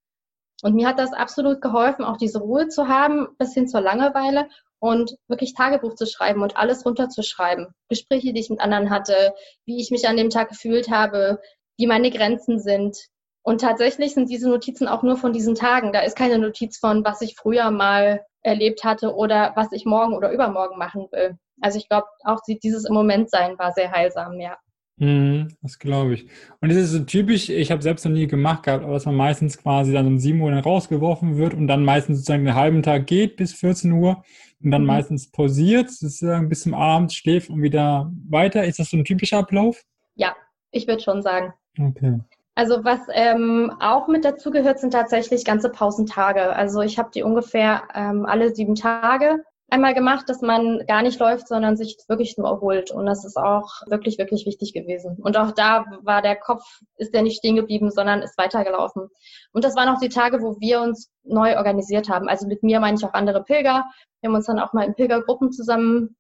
[0.65, 4.49] Und mir hat das absolut geholfen, auch diese Ruhe zu haben, bis hin zur Langeweile
[4.79, 7.75] und wirklich Tagebuch zu schreiben und alles runterzuschreiben.
[7.91, 9.35] Gespräche, die ich mit anderen hatte,
[9.67, 11.39] wie ich mich an dem Tag gefühlt habe,
[11.77, 12.97] wie meine Grenzen sind.
[13.43, 15.93] Und tatsächlich sind diese Notizen auch nur von diesen Tagen.
[15.93, 20.15] Da ist keine Notiz von, was ich früher mal erlebt hatte oder was ich morgen
[20.15, 21.37] oder übermorgen machen will.
[21.61, 24.57] Also ich glaube, auch dieses im Moment sein war sehr heilsam, ja.
[24.97, 26.29] Mhm, das glaube ich.
[26.61, 29.17] Und es ist so typisch, ich habe selbst noch nie gemacht gehabt, aber dass man
[29.17, 32.83] meistens quasi dann um 7 Uhr dann rausgeworfen wird und dann meistens sozusagen einen halben
[32.83, 34.23] Tag geht bis 14 Uhr
[34.63, 34.89] und dann mhm.
[34.89, 38.65] meistens pausiert, sozusagen bis zum Abend schläft und wieder weiter.
[38.65, 39.83] Ist das so ein typischer Ablauf?
[40.15, 40.37] Ja,
[40.71, 41.53] ich würde schon sagen.
[41.79, 42.21] Okay.
[42.55, 46.55] Also was ähm, auch mit dazu gehört, sind tatsächlich ganze Pausentage.
[46.55, 49.43] Also ich habe die ungefähr ähm, alle sieben Tage
[49.75, 52.93] einmal gemacht, dass man gar nicht läuft, sondern sich wirklich nur erholt.
[52.93, 55.17] Und das ist auch wirklich, wirklich wichtig gewesen.
[55.21, 56.63] Und auch da war der Kopf,
[56.97, 59.09] ist der nicht stehen geblieben, sondern ist weitergelaufen.
[59.53, 62.29] Und das waren auch die Tage, wo wir uns neu organisiert haben.
[62.29, 63.85] Also mit mir meine ich auch andere Pilger.
[64.21, 66.17] Wir haben uns dann auch mal in Pilgergruppen zusammen,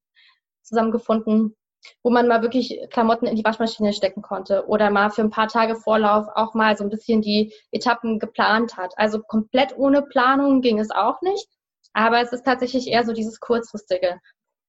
[0.62, 1.55] zusammengefunden,
[2.03, 5.49] wo man mal wirklich Klamotten in die Waschmaschine stecken konnte oder mal für ein paar
[5.49, 8.95] Tage Vorlauf auch mal so ein bisschen die Etappen geplant hat.
[8.97, 11.47] Also komplett ohne Planung ging es auch nicht.
[11.95, 14.21] Aber es ist tatsächlich eher so dieses kurzfristige.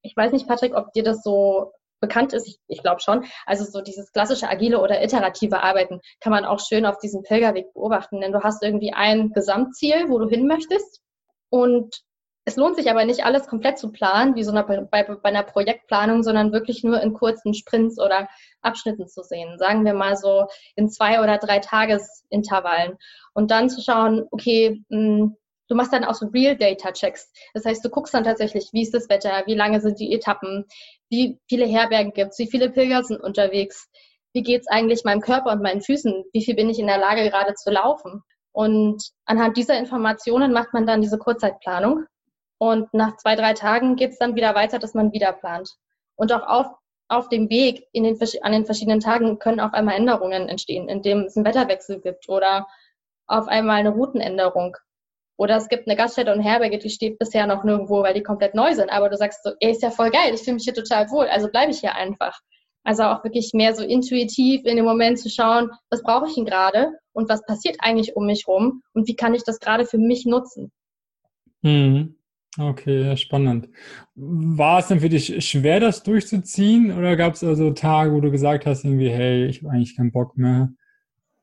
[0.01, 2.47] Ich weiß nicht, Patrick, ob dir das so bekannt ist.
[2.47, 3.25] Ich, ich glaube schon.
[3.45, 7.73] Also so dieses klassische agile oder iterative Arbeiten kann man auch schön auf diesem Pilgerweg
[7.73, 11.01] beobachten, denn du hast irgendwie ein Gesamtziel, wo du hin möchtest
[11.49, 12.03] und
[12.47, 15.41] es lohnt sich aber nicht alles komplett zu planen, wie so eine, bei, bei einer
[15.41, 18.29] Projektplanung, sondern wirklich nur in kurzen Sprints oder
[18.61, 19.57] Abschnitten zu sehen.
[19.57, 22.97] Sagen wir mal so in zwei oder drei Tagesintervallen.
[23.33, 27.31] Und dann zu schauen, okay, mh, hm, Du machst dann auch so Real-Data-Checks.
[27.53, 30.65] Das heißt, du guckst dann tatsächlich, wie ist das Wetter, wie lange sind die Etappen,
[31.09, 33.89] wie viele Herbergen gibt es, wie viele Pilger sind unterwegs,
[34.33, 36.97] wie geht es eigentlich meinem Körper und meinen Füßen, wie viel bin ich in der
[36.97, 38.21] Lage gerade zu laufen.
[38.51, 42.05] Und anhand dieser Informationen macht man dann diese Kurzzeitplanung.
[42.57, 45.69] Und nach zwei, drei Tagen geht es dann wieder weiter, dass man wieder plant.
[46.15, 46.67] Und auch auf,
[47.07, 51.21] auf dem Weg in den, an den verschiedenen Tagen können auf einmal Änderungen entstehen, indem
[51.21, 52.67] es einen Wetterwechsel gibt oder
[53.27, 54.77] auf einmal eine Routenänderung.
[55.37, 58.55] Oder es gibt eine Gaststätte und Herberge, die steht bisher noch nirgendwo, weil die komplett
[58.55, 58.89] neu sind.
[58.89, 61.27] Aber du sagst so, ey, ist ja voll geil, ich fühle mich hier total wohl,
[61.27, 62.39] also bleibe ich hier einfach.
[62.83, 66.45] Also auch wirklich mehr so intuitiv in dem Moment zu schauen, was brauche ich denn
[66.45, 69.97] gerade und was passiert eigentlich um mich rum und wie kann ich das gerade für
[69.97, 70.71] mich nutzen.
[71.61, 72.15] Mhm.
[72.57, 73.67] Okay, spannend.
[74.15, 78.31] War es denn für dich schwer, das durchzuziehen oder gab es also Tage, wo du
[78.31, 80.69] gesagt hast, irgendwie, hey, ich habe eigentlich keinen Bock mehr?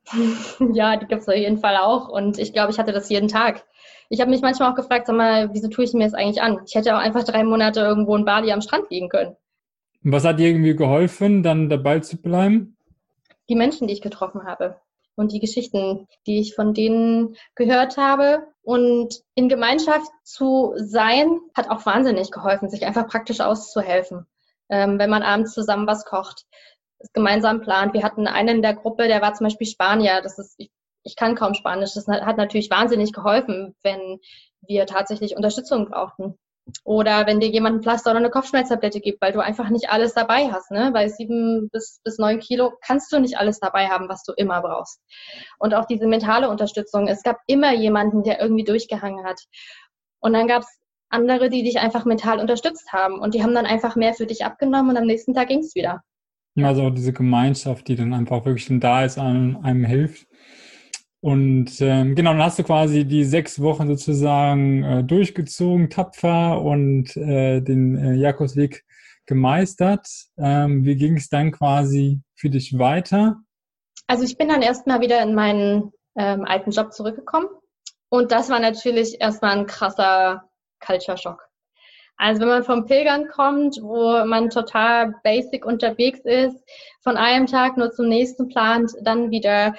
[0.73, 3.27] Ja, die gibt es auf jeden Fall auch und ich glaube, ich hatte das jeden
[3.27, 3.65] Tag.
[4.13, 6.61] Ich habe mich manchmal auch gefragt, sag mal, wieso tue ich mir das eigentlich an?
[6.67, 9.35] Ich hätte auch einfach drei Monate irgendwo in Bali am Strand liegen können.
[10.03, 12.77] Und was hat dir irgendwie geholfen, dann dabei zu bleiben?
[13.49, 14.79] Die Menschen, die ich getroffen habe
[15.15, 18.43] und die Geschichten, die ich von denen gehört habe.
[18.61, 24.27] Und in Gemeinschaft zu sein, hat auch wahnsinnig geholfen, sich einfach praktisch auszuhelfen,
[24.69, 26.45] ähm, wenn man abends zusammen was kocht,
[27.13, 27.95] gemeinsam plant.
[27.95, 30.21] Wir hatten einen in der Gruppe, der war zum Beispiel Spanier.
[30.21, 30.69] Das ist, ich
[31.03, 31.93] ich kann kaum Spanisch.
[31.93, 34.19] Das hat natürlich wahnsinnig geholfen, wenn
[34.61, 36.35] wir tatsächlich Unterstützung brauchten.
[36.85, 40.13] Oder wenn dir jemand ein Pflaster oder eine Kopfschmerztablette gibt, weil du einfach nicht alles
[40.13, 40.71] dabei hast.
[40.71, 40.91] Ne?
[40.93, 44.61] Bei sieben bis, bis neun Kilo kannst du nicht alles dabei haben, was du immer
[44.61, 45.01] brauchst.
[45.59, 47.07] Und auch diese mentale Unterstützung.
[47.07, 49.41] Es gab immer jemanden, der irgendwie durchgehangen hat.
[50.19, 53.19] Und dann gab es andere, die dich einfach mental unterstützt haben.
[53.19, 55.75] Und die haben dann einfach mehr für dich abgenommen und am nächsten Tag ging es
[55.75, 56.01] wieder.
[56.61, 60.27] Also diese Gemeinschaft, die dann einfach wirklich da ist, einem, einem hilft.
[61.23, 67.15] Und ähm, genau, dann hast du quasi die sechs Wochen sozusagen äh, durchgezogen, tapfer und
[67.15, 68.83] äh, den äh, Jakobsweg
[69.25, 70.05] gemeistert.
[70.37, 73.37] Ähm, wie ging es dann quasi für dich weiter?
[74.05, 77.47] Also ich bin dann erstmal wieder in meinen ähm, alten Job zurückgekommen.
[78.09, 80.49] Und das war natürlich erstmal ein krasser
[80.85, 81.41] Culture Shock.
[82.17, 86.57] Also wenn man vom Pilgern kommt, wo man total basic unterwegs ist,
[87.01, 89.73] von einem Tag nur zum nächsten plant, dann wieder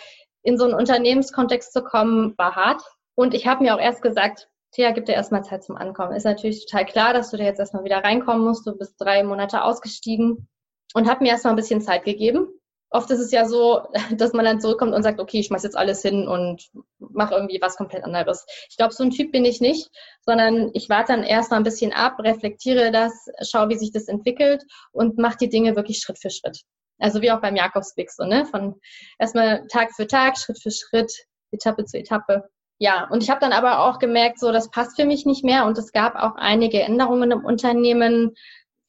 [0.45, 2.83] in so einen Unternehmenskontext zu kommen, war hart.
[3.17, 6.13] Und ich habe mir auch erst gesagt, Thea, gib dir erstmal Zeit zum Ankommen.
[6.13, 8.67] Ist natürlich total klar, dass du da jetzt erstmal wieder reinkommen musst.
[8.67, 10.49] Du bist drei Monate ausgestiegen
[10.95, 12.49] und habe mir erstmal ein bisschen Zeit gegeben.
[12.91, 13.83] Oft ist es ja so,
[14.17, 17.61] dass man dann zurückkommt und sagt, okay, ich schmeiß jetzt alles hin und mache irgendwie
[17.61, 18.45] was komplett anderes.
[18.69, 19.91] Ich glaube, so ein Typ bin ich nicht,
[20.23, 24.65] sondern ich warte dann erstmal ein bisschen ab, reflektiere das, schaue, wie sich das entwickelt
[24.93, 26.65] und mache die Dinge wirklich Schritt für Schritt.
[27.05, 28.47] Also wie auch beim Jakobsweg so, ne?
[28.47, 28.81] Von
[29.19, 31.13] erstmal Tag für Tag, Schritt für Schritt,
[31.51, 32.49] Etappe zu Etappe.
[32.79, 35.67] Ja, und ich habe dann aber auch gemerkt, so das passt für mich nicht mehr
[35.67, 38.35] und es gab auch einige Änderungen im Unternehmen,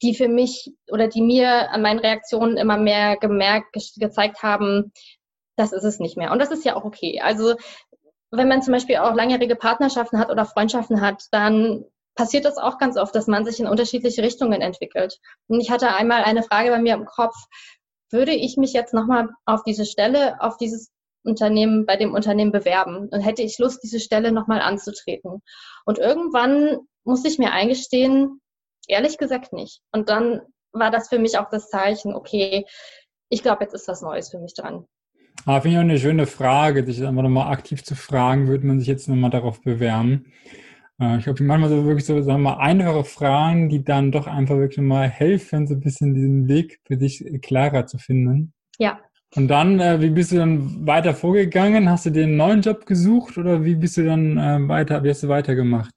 [0.00, 4.92] die für mich oder die mir an meinen Reaktionen immer mehr gemerkt, ge gezeigt haben,
[5.56, 6.32] das ist es nicht mehr.
[6.32, 7.20] Und das ist ja auch okay.
[7.22, 7.54] Also
[8.30, 11.84] wenn man zum Beispiel auch langjährige Partnerschaften hat oder Freundschaften hat, dann
[12.16, 15.20] passiert das auch ganz oft, dass man sich in unterschiedliche Richtungen entwickelt.
[15.48, 17.36] Und ich hatte einmal eine Frage bei mir im Kopf,
[18.10, 20.92] würde ich mich jetzt nochmal auf diese Stelle, auf dieses
[21.24, 25.42] Unternehmen, bei dem Unternehmen bewerben und hätte ich Lust, diese Stelle nochmal anzutreten.
[25.84, 28.40] Und irgendwann musste ich mir eingestehen,
[28.86, 29.80] ehrlich gesagt nicht.
[29.92, 30.40] Und dann
[30.72, 32.64] war das für mich auch das Zeichen, okay,
[33.28, 34.86] ich glaube, jetzt ist was Neues für mich dran.
[35.44, 38.78] Ah, finde ich auch eine schöne Frage, dich einfach nochmal aktiv zu fragen, würde man
[38.78, 40.32] sich jetzt nochmal darauf bewerben.
[41.00, 44.26] Äh, ich glaube, manchmal so wirklich so, sagen wir mal, einfache Fragen, die dann doch
[44.26, 48.52] einfach wirklich mal helfen, so ein bisschen diesen Weg für dich klarer zu finden.
[48.78, 48.98] Ja.
[49.34, 51.90] Und dann, äh, wie bist du dann weiter vorgegangen?
[51.90, 55.10] Hast du dir einen neuen Job gesucht oder wie bist du dann äh, weiter, wie
[55.10, 55.92] hast du weitergemacht?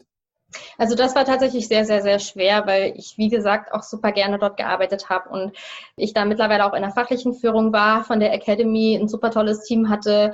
[0.77, 4.39] Also das war tatsächlich sehr, sehr, sehr schwer, weil ich, wie gesagt, auch super gerne
[4.39, 5.55] dort gearbeitet habe und
[5.95, 9.63] ich da mittlerweile auch in der fachlichen Führung war, von der Academy ein super tolles
[9.63, 10.31] Team hatte,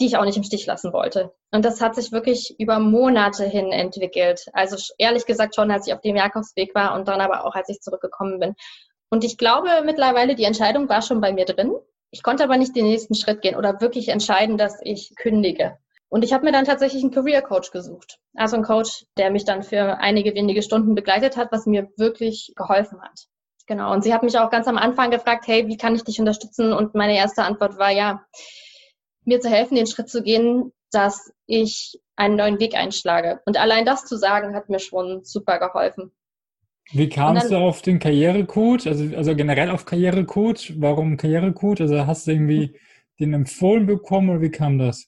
[0.00, 1.32] die ich auch nicht im Stich lassen wollte.
[1.52, 4.46] Und das hat sich wirklich über Monate hin entwickelt.
[4.52, 7.68] Also ehrlich gesagt schon, als ich auf dem Jakobsweg war und dann aber auch, als
[7.68, 8.54] ich zurückgekommen bin.
[9.10, 11.72] Und ich glaube mittlerweile, die Entscheidung war schon bei mir drin.
[12.10, 15.78] Ich konnte aber nicht den nächsten Schritt gehen oder wirklich entscheiden, dass ich kündige.
[16.08, 18.18] Und ich habe mir dann tatsächlich einen Career Coach gesucht.
[18.34, 22.52] Also einen Coach, der mich dann für einige wenige Stunden begleitet hat, was mir wirklich
[22.56, 23.26] geholfen hat.
[23.66, 23.92] Genau.
[23.92, 26.72] Und sie hat mich auch ganz am Anfang gefragt, hey, wie kann ich dich unterstützen?
[26.72, 28.24] Und meine erste Antwort war ja,
[29.26, 33.40] mir zu helfen, den Schritt zu gehen, dass ich einen neuen Weg einschlage.
[33.46, 36.12] Und allein das zu sagen, hat mir schon super geholfen.
[36.92, 38.86] Wie kamst dann, du auf den Karrierecode?
[38.86, 40.74] Also, also generell auf Karrierecode?
[40.80, 41.80] Warum Karrierecode?
[41.82, 42.78] Also hast du irgendwie
[43.20, 45.06] den empfohlen bekommen oder wie kam das?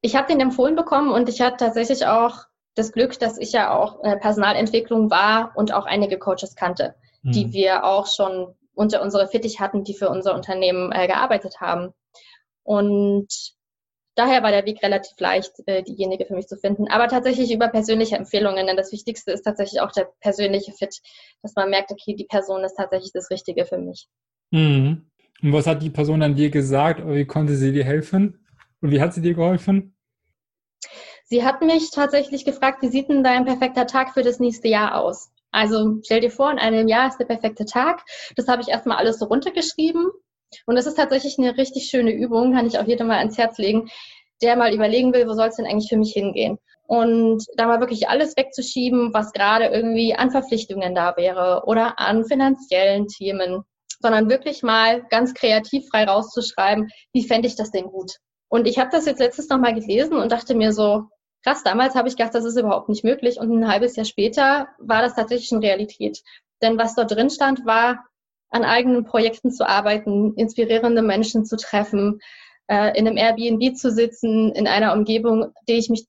[0.00, 3.74] Ich habe den empfohlen bekommen und ich hatte tatsächlich auch das Glück, dass ich ja
[3.74, 7.32] auch Personalentwicklung war und auch einige Coaches kannte, mhm.
[7.32, 11.94] die wir auch schon unter unsere Fittich hatten, die für unser Unternehmen äh, gearbeitet haben.
[12.64, 13.28] Und
[14.16, 16.88] daher war der Weg relativ leicht, äh, diejenige für mich zu finden.
[16.88, 21.00] Aber tatsächlich über persönliche Empfehlungen, denn das Wichtigste ist tatsächlich auch der persönliche Fit,
[21.42, 24.08] dass man merkt, okay, die Person ist tatsächlich das Richtige für mich.
[24.50, 25.10] Mhm.
[25.42, 27.06] Und was hat die Person dann dir gesagt?
[27.06, 28.46] Wie konnte sie dir helfen?
[28.80, 29.96] Und wie hat sie dir geholfen?
[31.24, 35.00] Sie hat mich tatsächlich gefragt, wie sieht denn dein perfekter Tag für das nächste Jahr
[35.00, 35.30] aus?
[35.50, 38.04] Also stell dir vor, in einem Jahr ist der perfekte Tag.
[38.36, 40.10] Das habe ich erstmal alles so runtergeschrieben.
[40.66, 43.58] Und das ist tatsächlich eine richtig schöne Übung, kann ich auch jedem mal ans Herz
[43.58, 43.88] legen,
[44.42, 46.58] der mal überlegen will, wo soll es denn eigentlich für mich hingehen?
[46.86, 52.24] Und da mal wirklich alles wegzuschieben, was gerade irgendwie an Verpflichtungen da wäre oder an
[52.24, 53.64] finanziellen Themen,
[54.00, 58.12] sondern wirklich mal ganz kreativ frei rauszuschreiben, wie fände ich das denn gut?
[58.48, 61.08] Und ich habe das jetzt letztes noch mal gelesen und dachte mir so,
[61.42, 63.38] krass, damals habe ich gedacht, das ist überhaupt nicht möglich.
[63.38, 66.22] Und ein halbes Jahr später war das tatsächlich eine Realität.
[66.62, 68.04] Denn was dort drin stand, war,
[68.50, 72.20] an eigenen Projekten zu arbeiten, inspirierende Menschen zu treffen,
[72.68, 76.06] äh, in einem Airbnb zu sitzen, in einer Umgebung, die ich mich,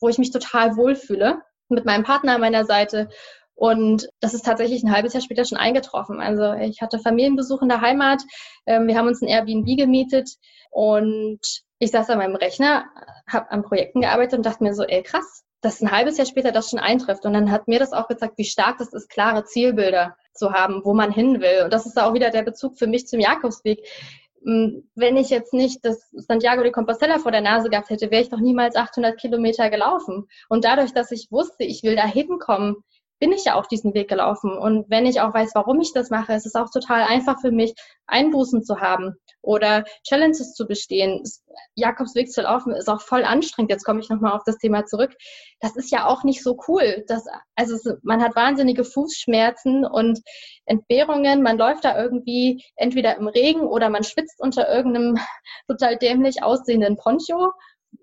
[0.00, 3.08] wo ich mich total wohlfühle, mit meinem Partner an meiner Seite.
[3.54, 6.20] Und das ist tatsächlich ein halbes Jahr später schon eingetroffen.
[6.20, 8.22] Also ich hatte Familienbesuch in der Heimat,
[8.66, 10.30] ähm, wir haben uns ein Airbnb gemietet
[10.70, 11.40] und
[11.78, 12.86] ich saß an meinem Rechner,
[13.28, 16.50] habe an Projekten gearbeitet und dachte mir so, ey krass, dass ein halbes Jahr später
[16.50, 17.24] das schon eintrifft.
[17.24, 20.82] Und dann hat mir das auch gezeigt, wie stark das ist, klare Zielbilder zu haben,
[20.84, 21.62] wo man hin will.
[21.64, 23.80] Und das ist auch wieder der Bezug für mich zum Jakobsweg.
[24.44, 28.22] Hm, wenn ich jetzt nicht das Santiago de Compostela vor der Nase gehabt hätte, wäre
[28.22, 30.28] ich doch niemals 800 Kilometer gelaufen.
[30.48, 32.76] Und dadurch, dass ich wusste, ich will da hinkommen,
[33.22, 34.50] bin ich ja auch diesen Weg gelaufen.
[34.58, 37.52] Und wenn ich auch weiß, warum ich das mache, ist es auch total einfach für
[37.52, 37.72] mich,
[38.08, 41.22] Einbußen zu haben oder Challenges zu bestehen.
[41.76, 43.70] Jakobsweg zu laufen ist auch voll anstrengend.
[43.70, 45.14] Jetzt komme ich nochmal auf das Thema zurück.
[45.60, 47.04] Das ist ja auch nicht so cool.
[47.06, 50.18] Das, also man hat wahnsinnige Fußschmerzen und
[50.64, 51.44] Entbehrungen.
[51.44, 55.16] Man läuft da irgendwie entweder im Regen oder man schwitzt unter irgendeinem
[55.68, 57.52] total dämlich aussehenden Poncho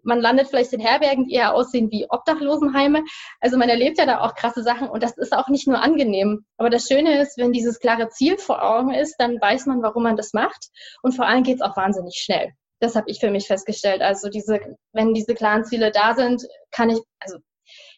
[0.10, 3.04] man landet vielleicht in Herbergen, die eher aussehen wie Obdachlosenheime.
[3.40, 6.46] Also man erlebt ja da auch krasse Sachen und das ist auch nicht nur angenehm.
[6.58, 10.04] Aber das Schöne ist, wenn dieses klare Ziel vor Augen ist, dann weiß man, warum
[10.04, 10.68] man das macht
[11.02, 12.52] und vor allem geht es auch wahnsinnig schnell.
[12.82, 14.02] Das habe ich für mich festgestellt.
[14.02, 14.60] Also diese,
[14.94, 17.38] wenn diese klaren Ziele da sind, kann ich, also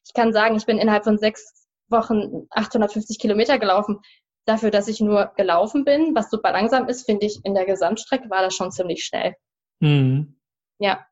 [0.05, 3.99] ich kann sagen, ich bin innerhalb von sechs Wochen 850 Kilometer gelaufen.
[4.45, 8.29] Dafür, dass ich nur gelaufen bin, was super langsam ist, finde ich, in der Gesamtstrecke
[8.29, 9.35] war das schon ziemlich schnell.
[9.81, 10.39] Mhm.
[10.79, 11.05] Ja.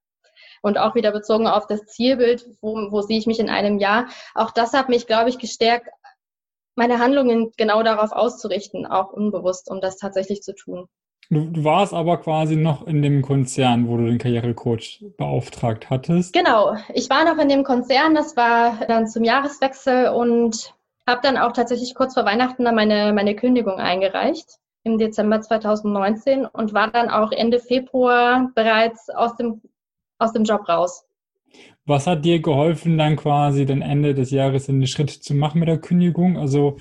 [0.62, 4.08] Und auch wieder bezogen auf das Zielbild, wo, wo sehe ich mich in einem Jahr.
[4.36, 5.88] Auch das hat mich, glaube ich, gestärkt,
[6.76, 10.88] meine Handlungen genau darauf auszurichten, auch unbewusst, um das tatsächlich zu tun.
[11.30, 16.34] Du, du warst aber quasi noch in dem Konzern, wo du den Karrierecoach beauftragt hattest.
[16.34, 20.74] Genau, ich war noch in dem Konzern, das war dann zum Jahreswechsel und
[21.08, 26.46] habe dann auch tatsächlich kurz vor Weihnachten dann meine, meine Kündigung eingereicht im Dezember 2019
[26.46, 29.62] und war dann auch Ende Februar bereits aus dem,
[30.20, 31.06] aus dem Job raus.
[31.86, 35.68] Was hat dir geholfen, dann quasi den Ende des Jahres den Schritt zu machen mit
[35.68, 36.38] der Kündigung?
[36.38, 36.78] Also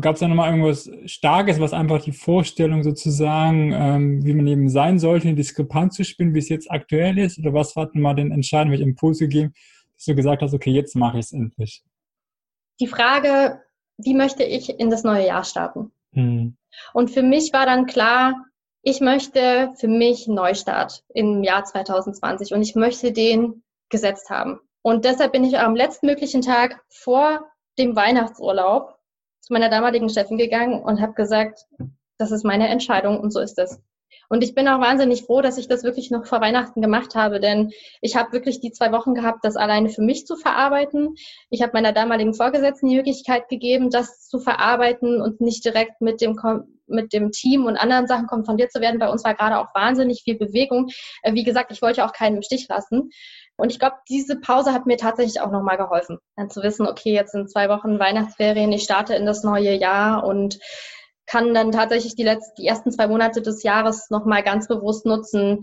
[0.00, 4.68] gab es da nochmal irgendwas Starkes, was einfach die Vorstellung sozusagen, ähm, wie man eben
[4.68, 7.38] sein sollte, in Diskrepanz zu spielen, wie es jetzt aktuell ist?
[7.38, 9.52] Oder was hat mal den entscheidenden Impuls gegeben,
[9.96, 11.84] dass du gesagt hast, okay, jetzt mache ich es endlich?
[12.80, 13.60] Die Frage,
[13.98, 15.92] wie möchte ich in das neue Jahr starten?
[16.14, 16.56] Hm.
[16.94, 18.34] Und für mich war dann klar,
[18.82, 24.60] ich möchte für mich Neustart im Jahr 2020 und ich möchte den gesetzt haben.
[24.82, 28.98] Und deshalb bin ich am letztmöglichen Tag vor dem Weihnachtsurlaub
[29.40, 31.66] zu meiner damaligen Chefin gegangen und habe gesagt,
[32.18, 33.80] das ist meine Entscheidung und so ist es.
[34.28, 37.40] Und ich bin auch wahnsinnig froh, dass ich das wirklich noch vor Weihnachten gemacht habe,
[37.40, 41.14] denn ich habe wirklich die zwei Wochen gehabt, das alleine für mich zu verarbeiten.
[41.50, 46.20] Ich habe meiner damaligen Vorgesetzten die Möglichkeit gegeben, das zu verarbeiten und nicht direkt mit
[46.20, 46.38] dem
[46.90, 48.98] mit dem Team und anderen Sachen konfrontiert zu werden.
[48.98, 50.88] Bei uns war gerade auch wahnsinnig viel Bewegung.
[51.22, 53.10] Äh, wie gesagt, ich wollte auch keinen im Stich lassen.
[53.56, 57.12] Und ich glaube, diese Pause hat mir tatsächlich auch nochmal geholfen, dann zu wissen, okay,
[57.12, 60.58] jetzt sind zwei Wochen Weihnachtsferien, ich starte in das neue Jahr und
[61.30, 65.62] kann dann tatsächlich die, letzten, die ersten zwei Monate des Jahres nochmal ganz bewusst nutzen,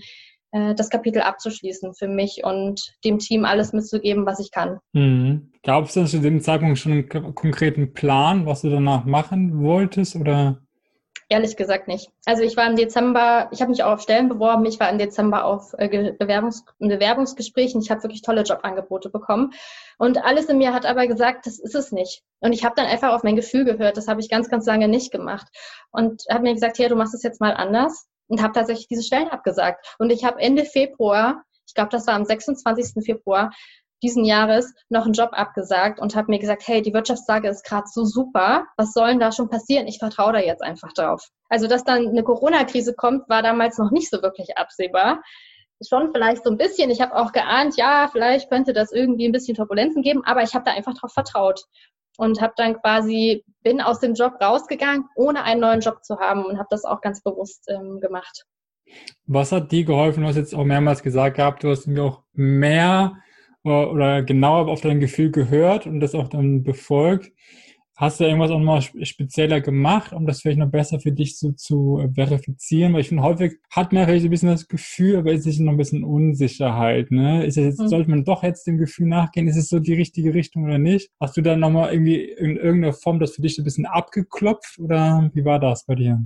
[0.52, 4.80] äh, das Kapitel abzuschließen für mich und dem Team alles mitzugeben, was ich kann.
[4.94, 5.52] Mhm.
[5.64, 10.16] Gab es denn zu dem Zeitpunkt schon einen konkreten Plan, was du danach machen wolltest
[10.16, 10.62] oder?
[11.30, 12.10] Ehrlich gesagt nicht.
[12.26, 14.98] Also ich war im Dezember, ich habe mich auch auf Stellen beworben, ich war im
[14.98, 19.52] Dezember auf äh, Bewerbungs Bewerbungsgesprächen, ich habe wirklich tolle Jobangebote bekommen.
[19.98, 22.24] Und alles in mir hat aber gesagt, das ist es nicht.
[22.40, 24.88] Und ich habe dann einfach auf mein Gefühl gehört, das habe ich ganz, ganz lange
[24.88, 25.48] nicht gemacht.
[25.92, 29.04] Und habe mir gesagt, ja, du machst es jetzt mal anders und habe tatsächlich diese
[29.04, 29.96] Stellen abgesagt.
[30.00, 33.04] Und ich habe Ende Februar, ich glaube, das war am 26.
[33.04, 33.52] Februar,
[34.04, 37.88] diesen Jahres noch einen Job abgesagt und habe mir gesagt, hey, die Wirtschaftslage ist gerade
[37.92, 39.88] so super, was soll denn da schon passieren?
[39.88, 41.28] Ich vertraue da jetzt einfach drauf.
[41.50, 45.22] Also, dass dann eine Corona-Krise kommt, war damals noch nicht so wirklich absehbar.
[45.88, 46.90] Schon vielleicht so ein bisschen.
[46.90, 50.54] Ich habe auch geahnt, ja, vielleicht könnte das irgendwie ein bisschen Turbulenzen geben, aber ich
[50.54, 51.62] habe da einfach drauf vertraut
[52.18, 56.46] und habe dann quasi bin aus dem Job rausgegangen, ohne einen neuen Job zu haben
[56.46, 58.46] und habe das auch ganz bewusst ähm, gemacht.
[59.26, 60.24] Was hat dir geholfen?
[60.24, 63.18] Du hast jetzt auch mehrmals gesagt gehabt, du hast mir auch mehr
[63.68, 67.32] oder genauer auf dein Gefühl gehört und das auch dann befolgt.
[68.00, 71.52] Hast du irgendwas auch mal spezieller gemacht, um das vielleicht noch besser für dich so
[71.54, 72.94] zu äh, verifizieren?
[72.94, 75.72] Weil ich finde, häufig hat man vielleicht ein bisschen das Gefühl, aber ist es noch
[75.72, 77.44] ein bisschen Unsicherheit, ne?
[77.44, 77.88] Ist jetzt, mhm.
[77.88, 79.48] sollte man doch jetzt dem Gefühl nachgehen?
[79.48, 81.10] Ist es so die richtige Richtung oder nicht?
[81.20, 84.78] Hast du dann nochmal irgendwie in irgendeiner Form das für dich so ein bisschen abgeklopft
[84.78, 86.24] oder wie war das bei dir?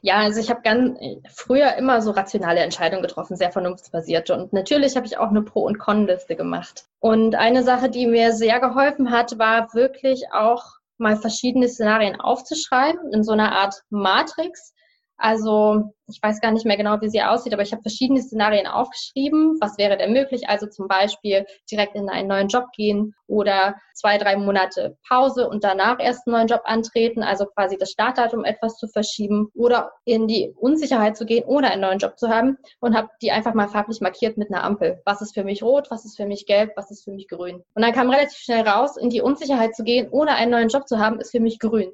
[0.00, 0.98] Ja, also ich habe ganz
[1.30, 4.34] früher immer so rationale Entscheidungen getroffen, sehr vernunftsbasierte.
[4.34, 6.86] Und natürlich habe ich auch eine Pro- und Con-Liste gemacht.
[7.00, 10.64] Und eine Sache, die mir sehr geholfen hat, war wirklich auch
[10.96, 14.74] mal verschiedene Szenarien aufzuschreiben in so einer Art Matrix,
[15.18, 18.66] also ich weiß gar nicht mehr genau, wie sie aussieht, aber ich habe verschiedene Szenarien
[18.66, 19.58] aufgeschrieben.
[19.60, 20.48] Was wäre denn möglich?
[20.48, 25.64] Also zum Beispiel direkt in einen neuen Job gehen oder zwei, drei Monate Pause und
[25.64, 30.28] danach erst einen neuen Job antreten, also quasi das Startdatum etwas zu verschieben oder in
[30.28, 33.68] die Unsicherheit zu gehen, ohne einen neuen Job zu haben und habe die einfach mal
[33.68, 35.02] farblich markiert mit einer Ampel.
[35.04, 37.62] Was ist für mich rot, was ist für mich gelb, was ist für mich grün?
[37.74, 40.86] Und dann kam relativ schnell raus, in die Unsicherheit zu gehen, ohne einen neuen Job
[40.88, 41.92] zu haben, ist für mich grün.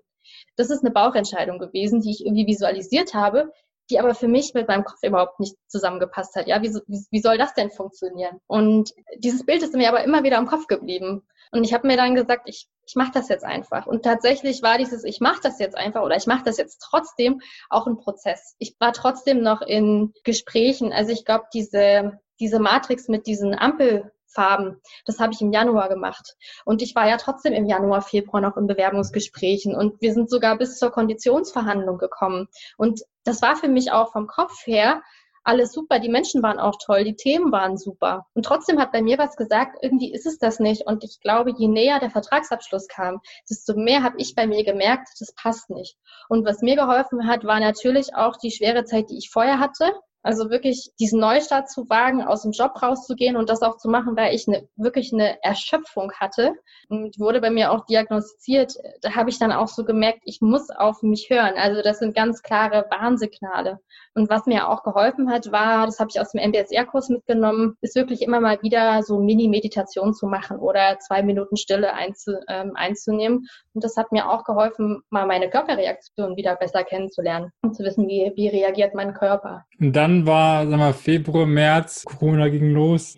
[0.56, 3.52] Das ist eine Bauchentscheidung gewesen, die ich irgendwie visualisiert habe,
[3.90, 6.46] die aber für mich mit meinem Kopf überhaupt nicht zusammengepasst hat.
[6.46, 8.40] Ja, wie, wie, wie soll das denn funktionieren?
[8.46, 11.22] Und dieses Bild ist mir aber immer wieder im Kopf geblieben.
[11.52, 13.86] Und ich habe mir dann gesagt, ich, ich mache das jetzt einfach.
[13.86, 17.40] Und tatsächlich war dieses, ich mache das jetzt einfach oder ich mache das jetzt trotzdem
[17.68, 18.56] auch ein Prozess.
[18.58, 20.92] Ich war trotzdem noch in Gesprächen.
[20.92, 24.80] Also ich glaube, diese, diese Matrix mit diesen Ampel Farben.
[25.06, 26.36] Das habe ich im Januar gemacht.
[26.64, 30.58] Und ich war ja trotzdem im Januar, Februar noch in Bewerbungsgesprächen und wir sind sogar
[30.58, 32.48] bis zur Konditionsverhandlung gekommen.
[32.76, 35.02] Und das war für mich auch vom Kopf her
[35.44, 36.00] alles super.
[36.00, 38.26] Die Menschen waren auch toll, die Themen waren super.
[38.34, 40.86] Und trotzdem hat bei mir was gesagt, irgendwie ist es das nicht.
[40.86, 45.08] Und ich glaube, je näher der Vertragsabschluss kam, desto mehr habe ich bei mir gemerkt,
[45.20, 45.96] das passt nicht.
[46.28, 49.92] Und was mir geholfen hat, war natürlich auch die schwere Zeit, die ich vorher hatte.
[50.24, 54.16] Also wirklich diesen Neustart zu wagen, aus dem Job rauszugehen und das auch zu machen,
[54.16, 56.54] weil ich eine, wirklich eine Erschöpfung hatte
[56.88, 58.74] und wurde bei mir auch diagnostiziert.
[59.02, 61.54] Da habe ich dann auch so gemerkt, ich muss auf mich hören.
[61.56, 63.80] Also das sind ganz klare Warnsignale.
[64.14, 67.96] Und was mir auch geholfen hat, war, das habe ich aus dem MBSR-Kurs mitgenommen, ist
[67.96, 73.46] wirklich immer mal wieder so Mini-Meditation zu machen oder zwei Minuten Stille einzu, ähm, einzunehmen.
[73.74, 78.06] Und das hat mir auch geholfen, mal meine Körperreaktion wieder besser kennenzulernen und zu wissen,
[78.08, 79.64] wie, wie reagiert mein Körper.
[79.80, 83.16] Und dann war, sag mal, Februar, März, Corona ging los.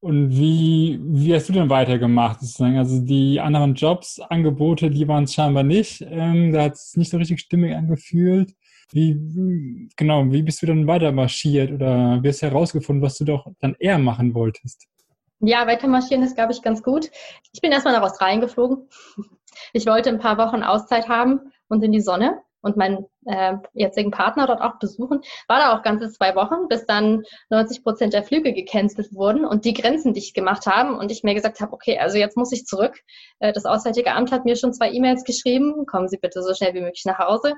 [0.00, 2.40] Und wie, wie hast du denn weitergemacht?
[2.40, 2.78] Sozusagen?
[2.78, 6.06] Also die anderen Jobs, Angebote, die waren es scheinbar nicht.
[6.08, 8.54] Ähm, da hat es nicht so richtig stimmig angefühlt.
[8.92, 13.24] Wie, genau, wie bist du dann weiter marschiert oder wie hast du herausgefunden, was du
[13.24, 14.86] doch dann eher machen wolltest?
[15.40, 17.10] Ja, weiter marschieren ist, glaube ich, ganz gut.
[17.52, 18.88] Ich bin erstmal nach Australien geflogen.
[19.72, 24.10] Ich wollte ein paar Wochen Auszeit haben und in die Sonne und meinen äh, jetzigen
[24.10, 25.20] Partner dort auch besuchen.
[25.46, 29.64] War da auch ganze zwei Wochen, bis dann 90 Prozent der Flüge gecancelt wurden und
[29.64, 32.64] die Grenzen dicht gemacht haben und ich mir gesagt habe, okay, also jetzt muss ich
[32.64, 33.00] zurück.
[33.38, 36.74] Äh, das Auswärtige Amt hat mir schon zwei E-Mails geschrieben, kommen Sie bitte so schnell
[36.74, 37.54] wie möglich nach Hause.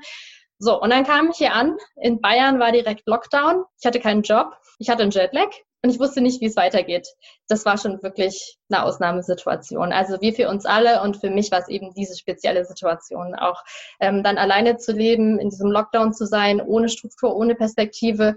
[0.58, 1.78] So, und dann kam ich hier an.
[1.96, 3.64] In Bayern war direkt Lockdown.
[3.80, 4.52] Ich hatte keinen Job.
[4.78, 5.48] Ich hatte einen Jetlag
[5.82, 7.08] und ich wusste nicht, wie es weitergeht.
[7.48, 9.92] Das war schon wirklich eine Ausnahmesituation.
[9.92, 13.34] Also wie für uns alle und für mich war es eben diese spezielle Situation.
[13.34, 13.62] Auch
[13.98, 18.34] ähm, dann alleine zu leben, in diesem Lockdown zu sein, ohne Struktur, ohne Perspektive,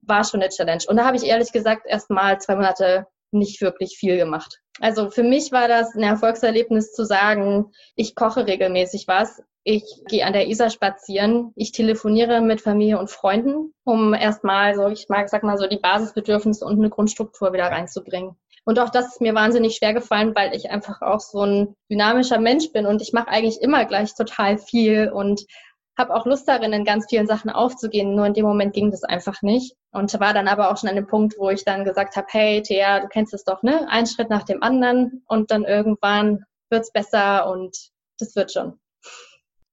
[0.00, 0.82] war schon eine Challenge.
[0.88, 4.58] Und da habe ich ehrlich gesagt erst mal zwei Monate nicht wirklich viel gemacht.
[4.80, 10.24] Also für mich war das ein Erfolgserlebnis zu sagen, ich koche regelmäßig was, ich gehe
[10.24, 15.28] an der Isar spazieren, ich telefoniere mit Familie und Freunden, um erstmal so, ich mag,
[15.28, 18.36] sag mal so, die Basisbedürfnisse und eine Grundstruktur wieder reinzubringen.
[18.64, 22.38] Und auch das ist mir wahnsinnig schwer gefallen, weil ich einfach auch so ein dynamischer
[22.38, 25.44] Mensch bin und ich mache eigentlich immer gleich total viel und
[25.98, 28.14] habe auch Lust darin, in ganz vielen Sachen aufzugehen.
[28.14, 29.74] Nur in dem Moment ging das einfach nicht.
[29.92, 32.62] Und war dann aber auch schon an dem Punkt, wo ich dann gesagt habe, hey,
[32.62, 33.86] Thea, du kennst es doch, ne?
[33.88, 37.76] Ein Schritt nach dem anderen und dann irgendwann wird's besser und
[38.18, 38.78] das wird schon.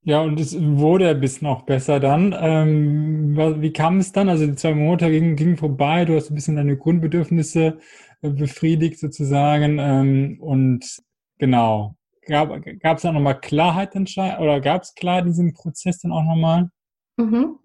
[0.08, 2.34] Ja, und es wurde ein bisschen auch besser dann.
[2.39, 4.30] Ähm, wie kam es dann?
[4.30, 7.80] Also die zwei Monate gingen, gingen vorbei, du hast ein bisschen deine Grundbedürfnisse
[8.22, 9.80] äh, befriedigt sozusagen.
[9.80, 10.99] Ähm, und
[11.39, 12.49] genau, gab
[12.95, 13.97] es dann nochmal Klarheit
[14.39, 16.70] oder gab es klar diesen Prozess dann auch nochmal?
[17.18, 17.60] Mhm.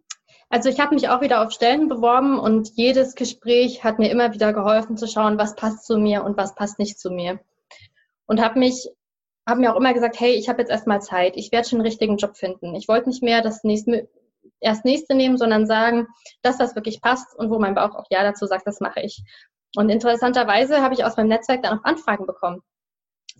[0.48, 4.34] Also ich habe mich auch wieder auf Stellen beworben und jedes Gespräch hat mir immer
[4.34, 7.38] wieder geholfen zu schauen, was passt zu mir und was passt nicht zu mir.
[8.26, 8.88] Und habe mich
[9.46, 11.86] habe mir auch immer gesagt, hey, ich habe jetzt erstmal Zeit, ich werde schon einen
[11.86, 12.74] richtigen Job finden.
[12.74, 14.08] Ich wollte nicht mehr das nächste,
[14.60, 16.06] erst nächste nehmen, sondern sagen,
[16.42, 19.22] das, was wirklich passt und wo mein Bauch auch Ja dazu sagt, das mache ich.
[19.76, 22.62] Und interessanterweise habe ich aus meinem Netzwerk dann auch Anfragen bekommen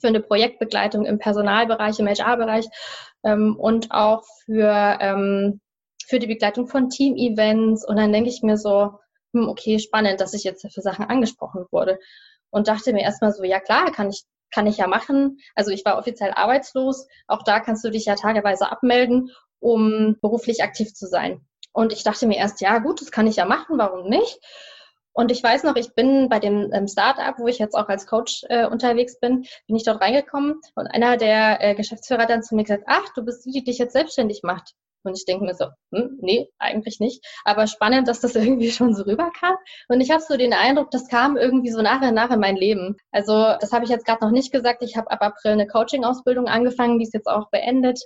[0.00, 2.66] für eine Projektbegleitung im Personalbereich, im HR-Bereich
[3.24, 5.61] ähm, und auch für, ähm,
[6.07, 7.86] für die Begleitung von Team-Events.
[7.86, 8.98] Und dann denke ich mir so,
[9.32, 11.98] hm, okay, spannend, dass ich jetzt für Sachen angesprochen wurde.
[12.50, 15.38] Und dachte mir erstmal so, ja klar, kann ich, kann ich ja machen.
[15.55, 17.07] Also ich war offiziell arbeitslos.
[17.26, 21.40] Auch da kannst du dich ja tageweise abmelden, um beruflich aktiv zu sein.
[21.72, 24.38] Und ich dachte mir erst, ja gut, das kann ich ja machen, warum nicht?
[25.14, 28.07] Und ich weiß noch, ich bin bei dem ähm, Startup, wo ich jetzt auch als
[28.07, 32.55] Coach äh, unterwegs bin, bin ich dort reingekommen und einer der äh, Geschäftsführer dann zu
[32.55, 34.74] mir gesagt, ach, du bist die, die dich jetzt selbstständig macht.
[35.05, 37.24] Und ich denke mir so, hm, nee, eigentlich nicht.
[37.44, 39.57] Aber spannend, dass das irgendwie schon so rüberkam.
[39.88, 42.57] Und ich habe so den Eindruck, das kam irgendwie so nach und nach in mein
[42.57, 42.96] Leben.
[43.11, 44.82] Also das habe ich jetzt gerade noch nicht gesagt.
[44.82, 48.00] Ich habe ab April eine Coaching-Ausbildung angefangen, die ist jetzt auch beendet.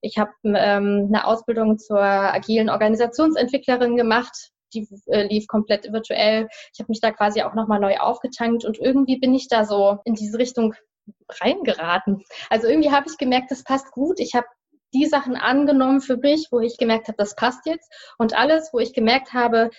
[0.00, 4.50] Ich habe ähm, eine Ausbildung zur agilen Organisationsentwicklerin gemacht.
[4.72, 6.48] Die äh, lief komplett virtuell.
[6.72, 9.98] Ich habe mich da quasi auch nochmal neu aufgetankt und irgendwie bin ich da so
[10.04, 10.74] in diese Richtung
[11.28, 12.22] reingeraten.
[12.48, 14.20] Also irgendwie habe ich gemerkt, das passt gut.
[14.20, 14.46] Ich habe
[14.94, 17.90] die Sachen angenommen für mich, wo ich gemerkt habe, das passt jetzt.
[18.18, 19.70] Und alles, wo ich gemerkt habe,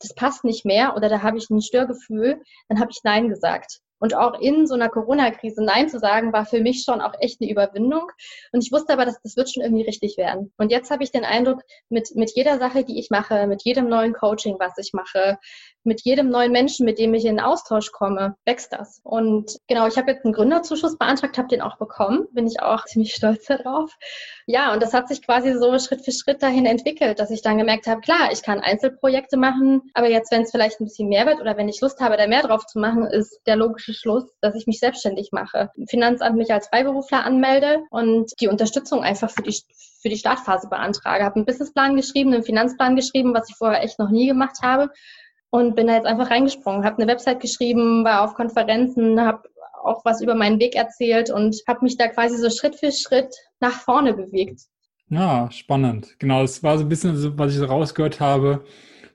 [0.00, 3.80] das passt nicht mehr oder da habe ich ein Störgefühl, dann habe ich Nein gesagt.
[4.00, 7.40] Und auch in so einer Corona-Krise Nein zu sagen, war für mich schon auch echt
[7.40, 8.10] eine Überwindung.
[8.52, 10.52] Und ich wusste aber, dass das wird schon irgendwie richtig werden.
[10.56, 13.88] Und jetzt habe ich den Eindruck, mit, mit jeder Sache, die ich mache, mit jedem
[13.88, 15.38] neuen Coaching, was ich mache,
[15.82, 19.00] mit jedem neuen Menschen, mit dem ich in Austausch komme, wächst das.
[19.02, 22.84] Und genau, ich habe jetzt einen Gründerzuschuss beantragt, habe den auch bekommen, bin ich auch
[22.86, 23.96] ziemlich stolz darauf.
[24.46, 27.58] Ja, und das hat sich quasi so Schritt für Schritt dahin entwickelt, dass ich dann
[27.58, 31.26] gemerkt habe, klar, ich kann Einzelprojekte machen, aber jetzt, wenn es vielleicht ein bisschen mehr
[31.26, 34.24] wird oder wenn ich Lust habe, da mehr drauf zu machen, ist der logische Schluss,
[34.40, 35.70] dass ich mich selbstständig mache.
[35.88, 39.56] Finanzamt mich als Freiberufler anmelde und die Unterstützung einfach für die
[40.02, 41.24] für die Startphase beantrage.
[41.24, 44.90] Habe einen Businessplan geschrieben, einen Finanzplan geschrieben, was ich vorher echt noch nie gemacht habe
[45.50, 49.48] und bin da jetzt einfach reingesprungen, habe eine Website geschrieben, war auf Konferenzen, habe
[49.82, 53.34] auch was über meinen Weg erzählt und habe mich da quasi so Schritt für Schritt
[53.60, 54.60] nach vorne bewegt.
[55.08, 56.14] Ja, spannend.
[56.18, 58.64] Genau, das war so ein bisschen, was ich rausgehört habe,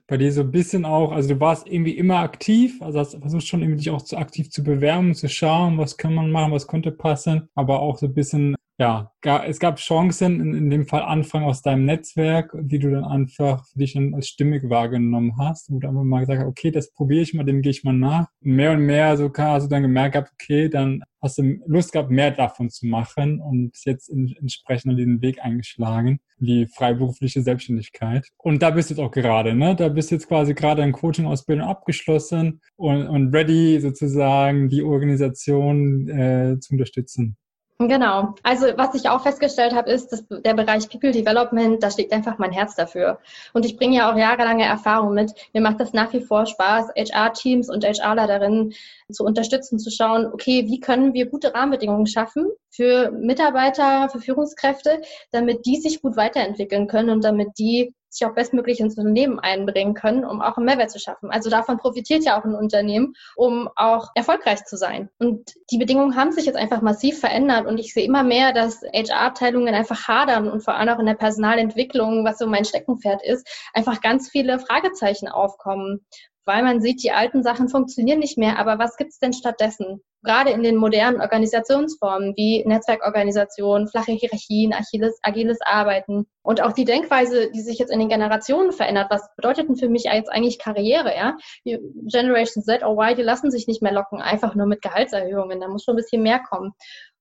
[0.06, 3.46] bei dir so ein bisschen auch, also du warst irgendwie immer aktiv, also hast versucht
[3.46, 6.68] schon irgendwie dich auch zu aktiv zu bewerben, zu schauen, was kann man machen, was
[6.68, 9.10] könnte passen, aber auch so ein bisschen ja,
[9.46, 13.64] es gab Chancen, in, in dem Fall Anfang aus deinem Netzwerk, die du dann einfach
[13.66, 16.92] für dich dann als stimmig wahrgenommen hast, wo du einfach mal gesagt hast, okay, das
[16.92, 18.26] probiere ich mal, dem gehe ich mal nach.
[18.42, 21.92] Und mehr und mehr so hast du dann gemerkt gehabt, okay, dann hast du Lust
[21.92, 28.28] gehabt, mehr davon zu machen und jetzt entsprechend den Weg eingeschlagen, die freiberufliche Selbstständigkeit.
[28.36, 29.74] Und da bist du jetzt auch gerade, ne?
[29.74, 36.08] Da bist du jetzt quasi gerade in Coaching-Ausbildung abgeschlossen und, und ready sozusagen die Organisation
[36.08, 37.38] äh, zu unterstützen.
[37.78, 38.34] Genau.
[38.42, 42.38] Also was ich auch festgestellt habe, ist, dass der Bereich People Development, da schlägt einfach
[42.38, 43.18] mein Herz dafür.
[43.52, 45.32] Und ich bringe ja auch jahrelange Erfahrung mit.
[45.52, 48.72] Mir macht das nach wie vor Spaß, HR-Teams und HRler darin
[49.12, 55.02] zu unterstützen, zu schauen, okay, wie können wir gute Rahmenbedingungen schaffen für Mitarbeiter, für Führungskräfte,
[55.30, 59.94] damit die sich gut weiterentwickeln können und damit die sich auch bestmöglich ins Unternehmen einbringen
[59.94, 61.30] können, um auch einen Mehrwert zu schaffen.
[61.30, 65.10] Also davon profitiert ja auch ein Unternehmen, um auch erfolgreich zu sein.
[65.18, 68.82] Und die Bedingungen haben sich jetzt einfach massiv verändert und ich sehe immer mehr, dass
[68.82, 73.46] HR-Abteilungen einfach hadern und vor allem auch in der Personalentwicklung, was so mein Steckenpferd ist,
[73.74, 76.04] einfach ganz viele Fragezeichen aufkommen
[76.46, 78.58] weil man sieht, die alten Sachen funktionieren nicht mehr.
[78.58, 80.00] Aber was gibt's denn stattdessen?
[80.22, 86.84] Gerade in den modernen Organisationsformen wie Netzwerkorganisation, flache Hierarchien, agiles, agiles Arbeiten und auch die
[86.84, 89.08] Denkweise, die sich jetzt in den Generationen verändert.
[89.10, 91.14] Was bedeutet denn für mich jetzt eigentlich Karriere?
[91.14, 91.36] Ja?
[91.64, 95.60] Die Generation Z oder Y, die lassen sich nicht mehr locken, einfach nur mit Gehaltserhöhungen.
[95.60, 96.72] Da muss schon ein bisschen mehr kommen.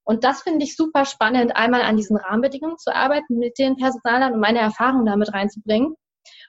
[0.04, 4.34] Und das finde ich super spannend, einmal an diesen Rahmenbedingungen zu arbeiten mit den Personalern
[4.34, 5.96] und meine Erfahrungen damit reinzubringen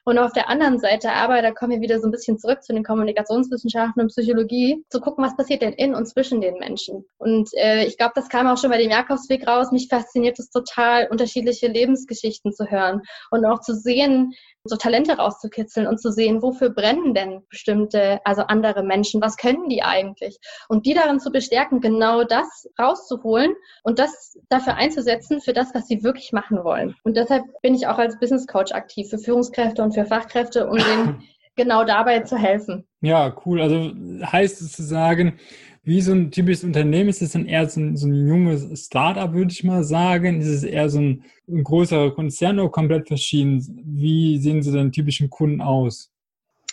[0.07, 2.71] und auf der anderen Seite aber, da kommen wir wieder so ein bisschen zurück zu
[2.71, 7.03] den Kommunikationswissenschaften und Psychologie, zu gucken, was passiert denn in und zwischen den Menschen.
[7.17, 9.73] Und äh, ich glaube, das kam auch schon bei dem Jakobsweg raus.
[9.73, 13.01] Mich fasziniert es total, unterschiedliche Lebensgeschichten zu hören
[13.31, 14.33] und auch zu sehen,
[14.67, 19.69] so Talente rauszukitzeln und zu sehen, wofür brennen denn bestimmte, also andere Menschen, was können
[19.69, 20.37] die eigentlich?
[20.67, 23.53] Und die darin zu bestärken, genau das rauszuholen
[23.83, 26.95] und das dafür einzusetzen, für das, was sie wirklich machen wollen.
[27.03, 30.77] Und deshalb bin ich auch als Business Coach aktiv für Führungskräfte und für Fachkräfte, um
[30.77, 31.23] denen
[31.55, 32.85] genau dabei zu helfen.
[33.01, 33.61] Ja, cool.
[33.61, 33.91] Also
[34.23, 35.39] heißt es zu sagen,
[35.83, 37.09] wie so ein typisches Unternehmen?
[37.09, 40.41] Ist es dann eher so ein, so ein junges Startup, würde ich mal sagen?
[40.41, 43.65] Ist es eher so ein, ein größerer Konzern oder komplett verschieden?
[43.85, 46.11] Wie sehen so deine typischen Kunden aus?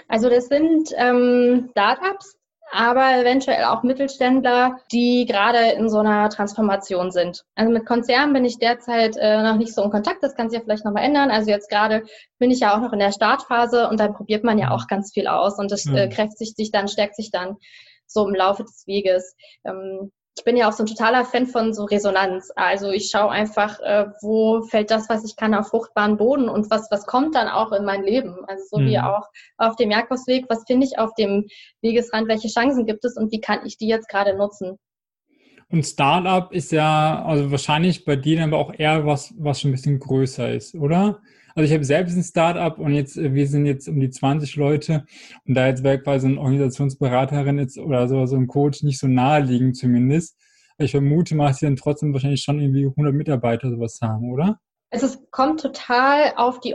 [0.08, 2.36] Also das sind ähm, Startups,
[2.74, 7.44] aber eventuell auch Mittelständler, die gerade in so einer Transformation sind.
[7.54, 10.58] Also mit Konzernen bin ich derzeit äh, noch nicht so in Kontakt, das kann sich
[10.58, 11.30] ja vielleicht nochmal ändern.
[11.30, 12.02] Also jetzt gerade
[12.38, 15.12] bin ich ja auch noch in der Startphase und dann probiert man ja auch ganz
[15.12, 17.56] viel aus und das äh, kräftigt sich dann, stärkt sich dann
[18.06, 19.36] so im Laufe des Weges.
[19.64, 22.50] Ähm, ich bin ja auch so ein totaler Fan von so Resonanz.
[22.56, 26.70] Also ich schaue einfach, äh, wo fällt das, was ich kann, auf fruchtbaren Boden und
[26.70, 28.44] was, was kommt dann auch in mein Leben.
[28.46, 28.86] Also so mhm.
[28.86, 29.28] wie auch
[29.58, 31.46] auf dem Jakobsweg, was finde ich auf dem
[31.82, 34.78] Wegesrand, welche Chancen gibt es und wie kann ich die jetzt gerade nutzen?
[35.70, 39.74] Und Startup ist ja, also wahrscheinlich bei dir aber auch eher was, was schon ein
[39.74, 41.20] bisschen größer ist, oder?
[41.56, 44.56] Also ich habe selbst ein Startup und jetzt, äh, wir sind jetzt um die 20
[44.56, 45.04] Leute
[45.46, 49.06] und da jetzt wäre quasi eine Organisationsberaterin jetzt oder so, so ein Coach nicht so
[49.06, 50.36] naheliegend zumindest.
[50.78, 54.58] Ich vermute dass sie dann trotzdem wahrscheinlich schon irgendwie 100 Mitarbeiter sowas haben, oder?
[54.90, 56.74] Also es kommt total auf die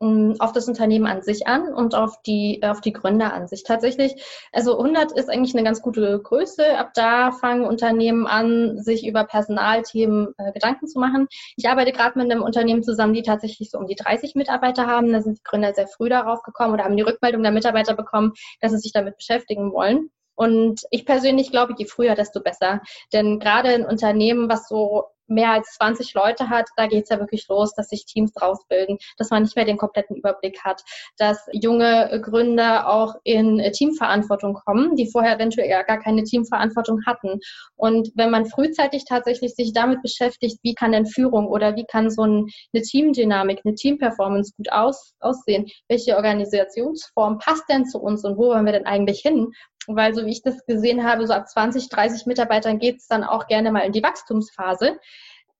[0.00, 3.64] auf das Unternehmen an sich an und auf die, auf die Gründer an sich.
[3.64, 4.14] Tatsächlich,
[4.50, 6.78] also 100 ist eigentlich eine ganz gute Größe.
[6.78, 11.28] Ab da fangen Unternehmen an, sich über Personalthemen äh, Gedanken zu machen.
[11.56, 15.12] Ich arbeite gerade mit einem Unternehmen zusammen, die tatsächlich so um die 30 Mitarbeiter haben.
[15.12, 18.32] Da sind die Gründer sehr früh darauf gekommen oder haben die Rückmeldung der Mitarbeiter bekommen,
[18.62, 20.10] dass sie sich damit beschäftigen wollen.
[20.34, 22.80] Und ich persönlich glaube, je früher, desto besser.
[23.12, 27.18] Denn gerade ein Unternehmen, was so mehr als 20 Leute hat, da geht es ja
[27.18, 30.82] wirklich los, dass sich Teams draus bilden, dass man nicht mehr den kompletten Überblick hat,
[31.18, 37.40] dass junge Gründer auch in Teamverantwortung kommen, die vorher eventuell gar keine Teamverantwortung hatten.
[37.76, 42.10] Und wenn man frühzeitig tatsächlich sich damit beschäftigt, wie kann denn Führung oder wie kann
[42.10, 48.36] so eine Teamdynamik, eine Teamperformance gut aus, aussehen, welche Organisationsform passt denn zu uns und
[48.36, 49.52] wo wollen wir denn eigentlich hin?
[49.86, 53.24] Weil so wie ich das gesehen habe, so ab 20, 30 Mitarbeitern geht es dann
[53.24, 54.98] auch gerne mal in die Wachstumsphase.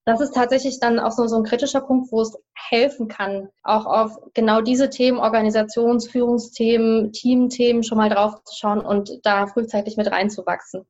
[0.07, 3.87] Das ist tatsächlich dann auch so, so ein kritischer Punkt, wo es helfen kann, auch
[3.87, 10.11] auf genau diese Themen, Organisationsführungsthemen, Teamthemen schon mal drauf zu schauen und da frühzeitig mit
[10.11, 10.87] reinzuwachsen.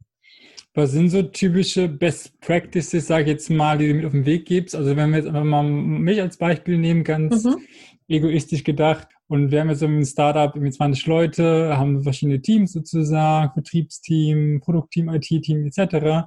[0.75, 4.25] Was sind so typische Best Practices, sage ich jetzt mal, die du mit auf den
[4.25, 4.77] Weg gibst?
[4.77, 7.67] Also wenn wir jetzt einfach mal mich als Beispiel nehmen, ganz mhm.
[8.07, 13.53] egoistisch gedacht, und wir haben jetzt ein Startup mit 20 Leute, haben verschiedene Teams sozusagen,
[13.53, 16.27] Vertriebsteam, Produktteam, IT-Team etc.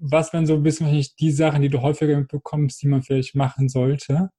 [0.00, 3.36] Was wären so ein bisschen wahrscheinlich die Sachen, die du häufiger mitbekommst, die man vielleicht
[3.36, 4.30] machen sollte?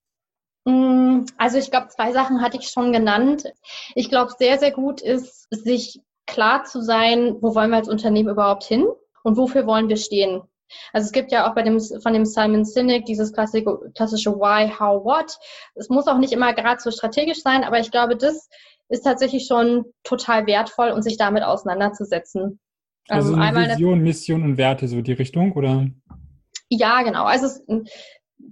[0.65, 3.45] Mm, also ich glaube, zwei Sachen hatte ich schon genannt.
[3.95, 8.27] Ich glaube, sehr, sehr gut ist, sich klar zu sein, wo wollen wir als Unternehmen
[8.27, 8.85] überhaupt hin
[9.23, 10.41] und wofür wollen wir stehen.
[10.93, 14.70] Also es gibt ja auch bei dem, von dem Simon Sinek dieses klassische, klassische Why,
[14.70, 15.38] How, What.
[15.76, 18.49] Es muss auch nicht immer gerade so strategisch sein, aber ich glaube, das
[18.89, 22.59] ist tatsächlich schon total wertvoll, um sich damit auseinanderzusetzen.
[23.07, 25.88] Also ähm, einmal Vision, Mission und Werte, so die Richtung, oder?
[26.70, 27.26] Ja, genau.
[27.26, 27.63] Also es,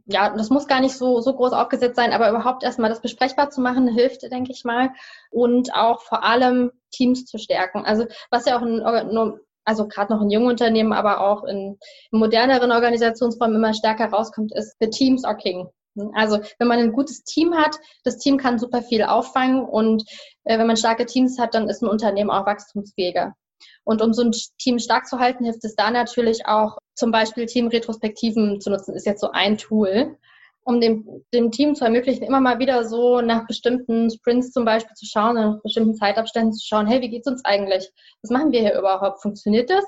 [0.05, 3.49] ja, das muss gar nicht so, so groß aufgesetzt sein, aber überhaupt erstmal das besprechbar
[3.49, 4.91] zu machen, hilft, denke ich mal.
[5.31, 7.85] Und auch vor allem Teams zu stärken.
[7.85, 8.81] Also was ja auch ein,
[9.65, 11.77] also gerade noch in jungen Unternehmen, aber auch in,
[12.11, 15.67] moderneren Organisationsformen immer stärker rauskommt, ist the teams are king.
[16.13, 20.03] Also wenn man ein gutes Team hat, das Team kann super viel auffangen und
[20.43, 23.35] äh, wenn man starke Teams hat, dann ist ein Unternehmen auch wachstumsfähiger.
[23.83, 27.45] Und um so ein Team stark zu halten, hilft es da natürlich auch, zum Beispiel
[27.45, 30.17] Teamretrospektiven zu nutzen, ist jetzt so ein Tool,
[30.65, 34.95] um dem, dem Team zu ermöglichen, immer mal wieder so nach bestimmten Sprints zum Beispiel
[34.95, 37.89] zu schauen, nach bestimmten Zeitabständen zu schauen, hey, wie geht's uns eigentlich?
[38.21, 39.21] Was machen wir hier überhaupt?
[39.21, 39.85] Funktioniert das?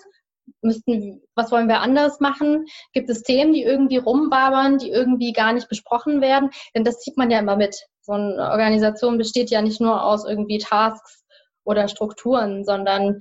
[0.61, 2.65] Müssten, was wollen wir anders machen?
[2.93, 6.49] Gibt es Themen, die irgendwie rumbabern, die irgendwie gar nicht besprochen werden?
[6.75, 7.75] Denn das sieht man ja immer mit.
[8.01, 11.23] So eine Organisation besteht ja nicht nur aus irgendwie Tasks
[11.63, 13.19] oder Strukturen, sondern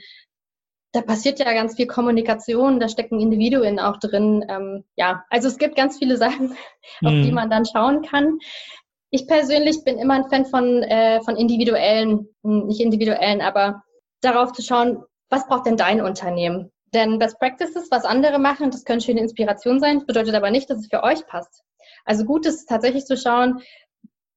[0.94, 4.44] da passiert ja ganz viel Kommunikation, da stecken Individuen auch drin.
[4.48, 6.56] Ähm, ja, also es gibt ganz viele Sachen,
[7.00, 7.06] mhm.
[7.06, 7.34] auf die mhm.
[7.34, 8.38] man dann schauen kann.
[9.10, 13.82] Ich persönlich bin immer ein Fan von, äh, von individuellen, hm, nicht individuellen, aber
[14.20, 16.70] darauf zu schauen, was braucht denn dein Unternehmen?
[16.94, 20.78] Denn Best Practices, was andere machen, das können schöne Inspiration sein, bedeutet aber nicht, dass
[20.78, 21.62] es für euch passt.
[22.04, 23.62] Also gut ist tatsächlich zu schauen,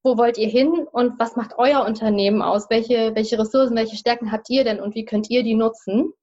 [0.03, 2.69] wo wollt ihr hin und was macht euer Unternehmen aus?
[2.71, 6.13] Welche, welche Ressourcen, welche Stärken habt ihr denn und wie könnt ihr die nutzen?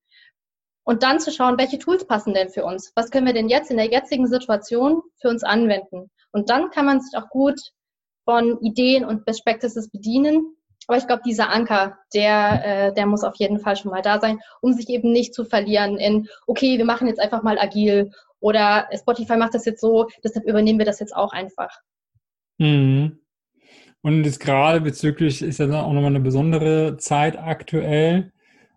[0.85, 2.93] Und dann zu schauen, welche Tools passen denn für uns?
[2.95, 6.11] Was können wir denn jetzt in der jetzigen Situation für uns anwenden?
[6.31, 7.59] Und dann kann man sich auch gut
[8.25, 10.57] von Ideen und Best Practices bedienen.
[10.87, 14.21] Aber ich glaube, dieser Anker, der, äh, der muss auf jeden Fall schon mal da
[14.21, 18.11] sein, um sich eben nicht zu verlieren in, okay, wir machen jetzt einfach mal agil
[18.41, 21.81] oder Spotify macht das jetzt so, deshalb übernehmen wir das jetzt auch einfach.
[22.59, 23.21] Mhm.
[24.03, 28.34] Und jetzt gerade bezüglich ist ja auch nochmal eine besondere Zeit aktuell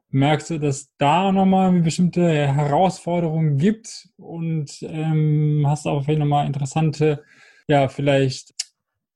[0.09, 7.23] merkst du, dass da nochmal bestimmte Herausforderungen gibt und ähm, hast auch vielleicht nochmal interessante,
[7.67, 8.53] ja, vielleicht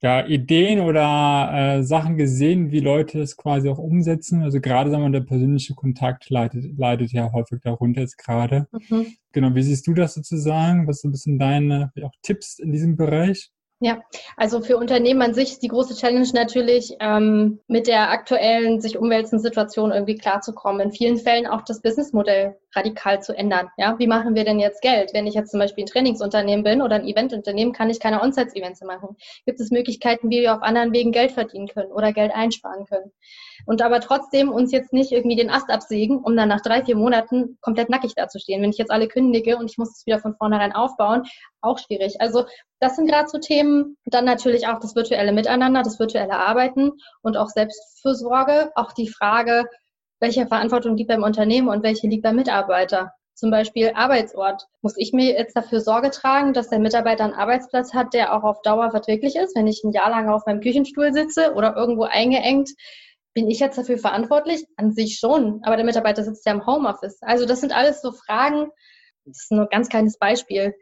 [0.04, 4.42] ja, Ideen oder äh, Sachen gesehen, wie Leute es quasi auch umsetzen.
[4.42, 8.68] Also gerade, sagen wir, der persönliche Kontakt leidet, leidet ja häufig darunter jetzt gerade.
[8.72, 9.06] Mhm.
[9.32, 10.88] Genau, wie siehst du das sozusagen?
[10.88, 13.52] Was sind ein bisschen deine auch Tipps in diesem Bereich?
[13.84, 14.04] Ja,
[14.38, 19.42] also für Unternehmen an sich die große Challenge natürlich, ähm, mit der aktuellen sich umwälzenden
[19.42, 20.82] Situation irgendwie klarzukommen.
[20.82, 23.70] In vielen Fällen auch das Businessmodell radikal zu ändern.
[23.78, 25.12] Ja, wie machen wir denn jetzt Geld?
[25.14, 28.82] Wenn ich jetzt zum Beispiel ein Trainingsunternehmen bin oder ein Eventunternehmen, kann ich keine On-Site-Events
[28.82, 29.18] machen.
[29.46, 33.12] Gibt es Möglichkeiten, wie wir auf anderen Wegen Geld verdienen können oder Geld einsparen können?
[33.66, 36.96] Und aber trotzdem uns jetzt nicht irgendwie den Ast absägen, um dann nach drei, vier
[36.96, 38.62] Monaten komplett nackig dazustehen.
[38.62, 41.24] Wenn ich jetzt alle kündige und ich muss es wieder von vornherein aufbauen,
[41.62, 42.20] auch schwierig.
[42.20, 42.46] Also
[42.80, 43.98] das sind gerade so Themen.
[44.06, 46.92] Dann natürlich auch das virtuelle Miteinander, das virtuelle Arbeiten
[47.22, 48.72] und auch Selbstfürsorge.
[48.76, 49.66] Auch die Frage,
[50.22, 53.12] welche Verantwortung liegt beim Unternehmen und welche liegt beim Mitarbeiter.
[53.34, 54.68] Zum Beispiel Arbeitsort.
[54.82, 58.44] Muss ich mir jetzt dafür Sorge tragen, dass der Mitarbeiter einen Arbeitsplatz hat, der auch
[58.44, 62.04] auf Dauer verträglich ist, wenn ich ein Jahr lang auf meinem Küchenstuhl sitze oder irgendwo
[62.04, 62.70] eingeengt?
[63.34, 64.66] Bin ich jetzt dafür verantwortlich?
[64.78, 67.18] An sich schon, aber der Mitarbeiter sitzt ja im Homeoffice.
[67.22, 68.70] Also das sind alles so Fragen,
[69.26, 70.76] das ist nur ein ganz kleines Beispiel,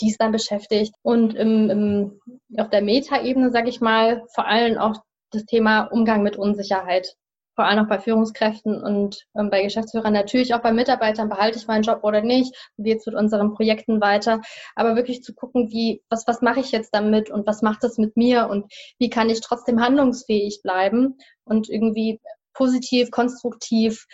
[0.00, 0.94] die es dann beschäftigt.
[1.02, 2.20] Und im, im,
[2.58, 7.16] auf der Meta-Ebene, sage ich mal, vor allem auch das Thema Umgang mit Unsicherheit
[7.56, 11.66] vor allem auch bei Führungskräften und ähm, bei Geschäftsführern, natürlich auch bei Mitarbeitern, behalte ich
[11.66, 14.42] meinen Job oder nicht, wie jetzt mit unseren Projekten weiter,
[14.76, 17.96] aber wirklich zu gucken, wie, was, was mache ich jetzt damit und was macht das
[17.96, 22.20] mit mir und wie kann ich trotzdem handlungsfähig bleiben und irgendwie
[22.52, 24.06] positiv, konstruktiv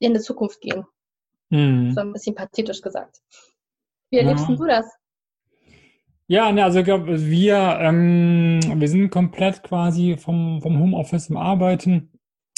[0.00, 0.84] in die Zukunft gehen.
[1.50, 1.92] Mhm.
[1.92, 3.18] So ein bisschen pathetisch gesagt.
[4.10, 4.56] Wie erlebst ja.
[4.56, 4.86] du das?
[6.26, 11.36] Ja, ne, also ich glaube, wir, ähm, wir sind komplett quasi vom, vom Homeoffice im
[11.36, 12.11] Arbeiten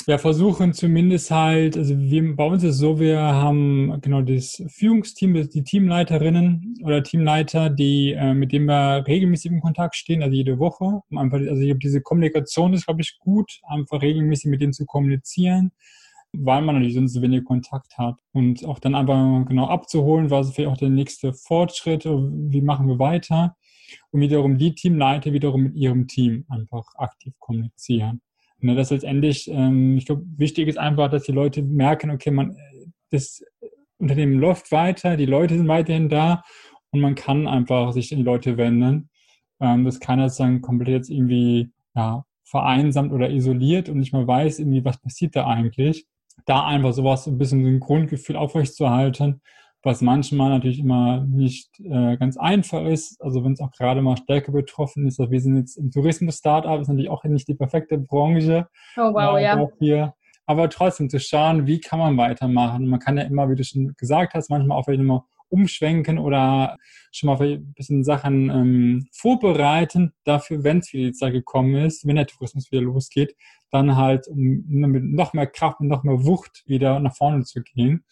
[0.06, 4.62] wir versuchen zumindest halt, also wir, bei uns ist es so, wir haben genau das
[4.68, 10.34] Führungsteam, die Teamleiterinnen oder Teamleiter, die, äh, mit denen wir regelmäßig in Kontakt stehen, also
[10.34, 11.00] jede Woche.
[11.10, 14.72] Um einfach, also ich habe diese Kommunikation ist, glaube ich, gut, einfach regelmäßig mit denen
[14.72, 15.72] zu kommunizieren,
[16.32, 18.16] weil man natürlich sonst so wenig Kontakt hat.
[18.32, 22.88] Und auch dann einfach genau abzuholen, was ist vielleicht auch der nächste Fortschritt, wie machen
[22.88, 23.56] wir weiter.
[24.10, 28.20] Und wiederum die Teamleiter wiederum mit ihrem Team einfach aktiv kommunizieren.
[28.64, 32.56] Ne, das letztendlich, ähm, ich glaube, wichtig ist einfach, dass die Leute merken, okay, man,
[33.10, 33.44] das
[33.98, 36.42] Unternehmen läuft weiter, die Leute sind weiterhin da
[36.90, 39.10] und man kann einfach sich in Leute wenden.
[39.60, 44.58] Ähm, dass keiner dann komplett jetzt irgendwie ja, vereinsamt oder isoliert und nicht mehr weiß,
[44.60, 46.06] irgendwie, was passiert da eigentlich.
[46.46, 49.42] Da einfach sowas, ein bisschen so ein Grundgefühl aufrechtzuerhalten
[49.84, 53.22] was manchmal natürlich immer nicht äh, ganz einfach ist.
[53.22, 56.80] Also wenn es auch gerade mal stärker betroffen ist, also wir sind jetzt im Tourismus-Startup,
[56.80, 58.66] ist natürlich auch nicht die perfekte Branche.
[58.96, 59.68] Oh wow, ja.
[59.78, 60.14] Hier.
[60.46, 62.86] Aber trotzdem zu schauen, wie kann man weitermachen.
[62.86, 66.76] Man kann ja immer, wie du schon gesagt hast, manchmal auch vielleicht immer umschwenken oder
[67.12, 72.06] schon mal ein bisschen Sachen ähm, vorbereiten dafür, wenn es wieder die Zeit gekommen ist,
[72.06, 73.36] wenn der Tourismus wieder losgeht,
[73.70, 77.62] dann halt um mit noch mehr Kraft und noch mehr Wucht wieder nach vorne zu
[77.62, 78.04] gehen.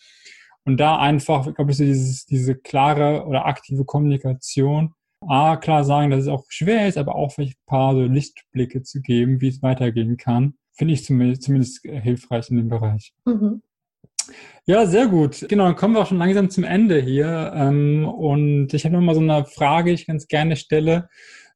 [0.64, 4.94] Und da einfach, glaube ich, so dieses, diese klare oder aktive Kommunikation,
[5.28, 8.82] A, klar sagen, dass es auch schwer ist, aber auch vielleicht ein paar so Lichtblicke
[8.82, 13.12] zu geben, wie es weitergehen kann, finde ich zumindest, zumindest hilfreich in dem Bereich.
[13.24, 13.62] Mhm.
[14.64, 15.46] Ja, sehr gut.
[15.48, 17.52] Genau, dann kommen wir auch schon langsam zum Ende hier.
[17.54, 21.08] Ähm, und ich habe noch mal so eine Frage, die ich ganz gerne stelle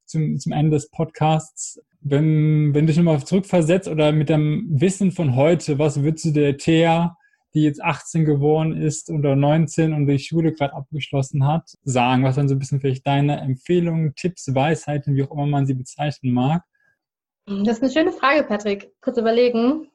[0.05, 1.81] zum, zum Ende des Podcasts.
[2.01, 6.31] Wenn, wenn du dich nochmal zurückversetzt oder mit dem Wissen von heute, was würdest du
[6.31, 7.16] der Thea,
[7.53, 12.23] die jetzt 18 geworden ist oder 19 und die Schule gerade abgeschlossen hat, sagen?
[12.23, 15.73] Was dann so ein bisschen vielleicht deine Empfehlungen, Tipps, Weisheiten, wie auch immer man sie
[15.73, 16.63] bezeichnen mag?
[17.45, 18.91] Das ist eine schöne Frage, Patrick.
[19.01, 19.89] Kurz überlegen.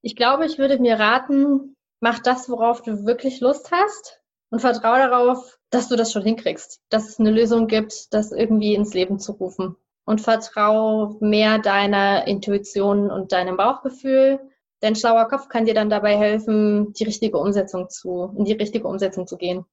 [0.00, 4.20] Ich glaube, ich würde mir raten, mach das, worauf du wirklich Lust hast
[4.50, 8.74] und vertraue darauf, dass du das schon hinkriegst, dass es eine Lösung gibt, das irgendwie
[8.74, 9.76] ins Leben zu rufen.
[10.04, 14.40] Und vertraue mehr deiner Intuition und deinem Bauchgefühl.
[14.80, 18.86] Dein schlauer Kopf kann dir dann dabei helfen, die richtige Umsetzung zu, in die richtige
[18.86, 19.64] Umsetzung zu gehen.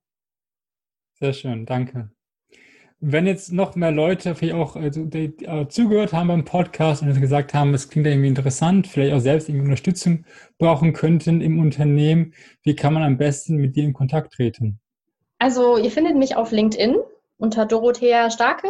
[1.13, 2.09] Sehr schön, danke
[2.99, 7.21] wenn jetzt noch mehr Leute vielleicht auch äh, die, äh, zugehört haben beim Podcast und
[7.21, 10.25] gesagt haben, es klingt irgendwie interessant, vielleicht auch selbst irgendwie Unterstützung
[10.57, 12.33] brauchen könnten im Unternehmen,
[12.63, 14.79] wie kann man am besten mit dir in Kontakt treten?
[15.39, 16.95] Also ihr findet mich auf LinkedIn
[17.37, 18.69] unter Dorothea Starke.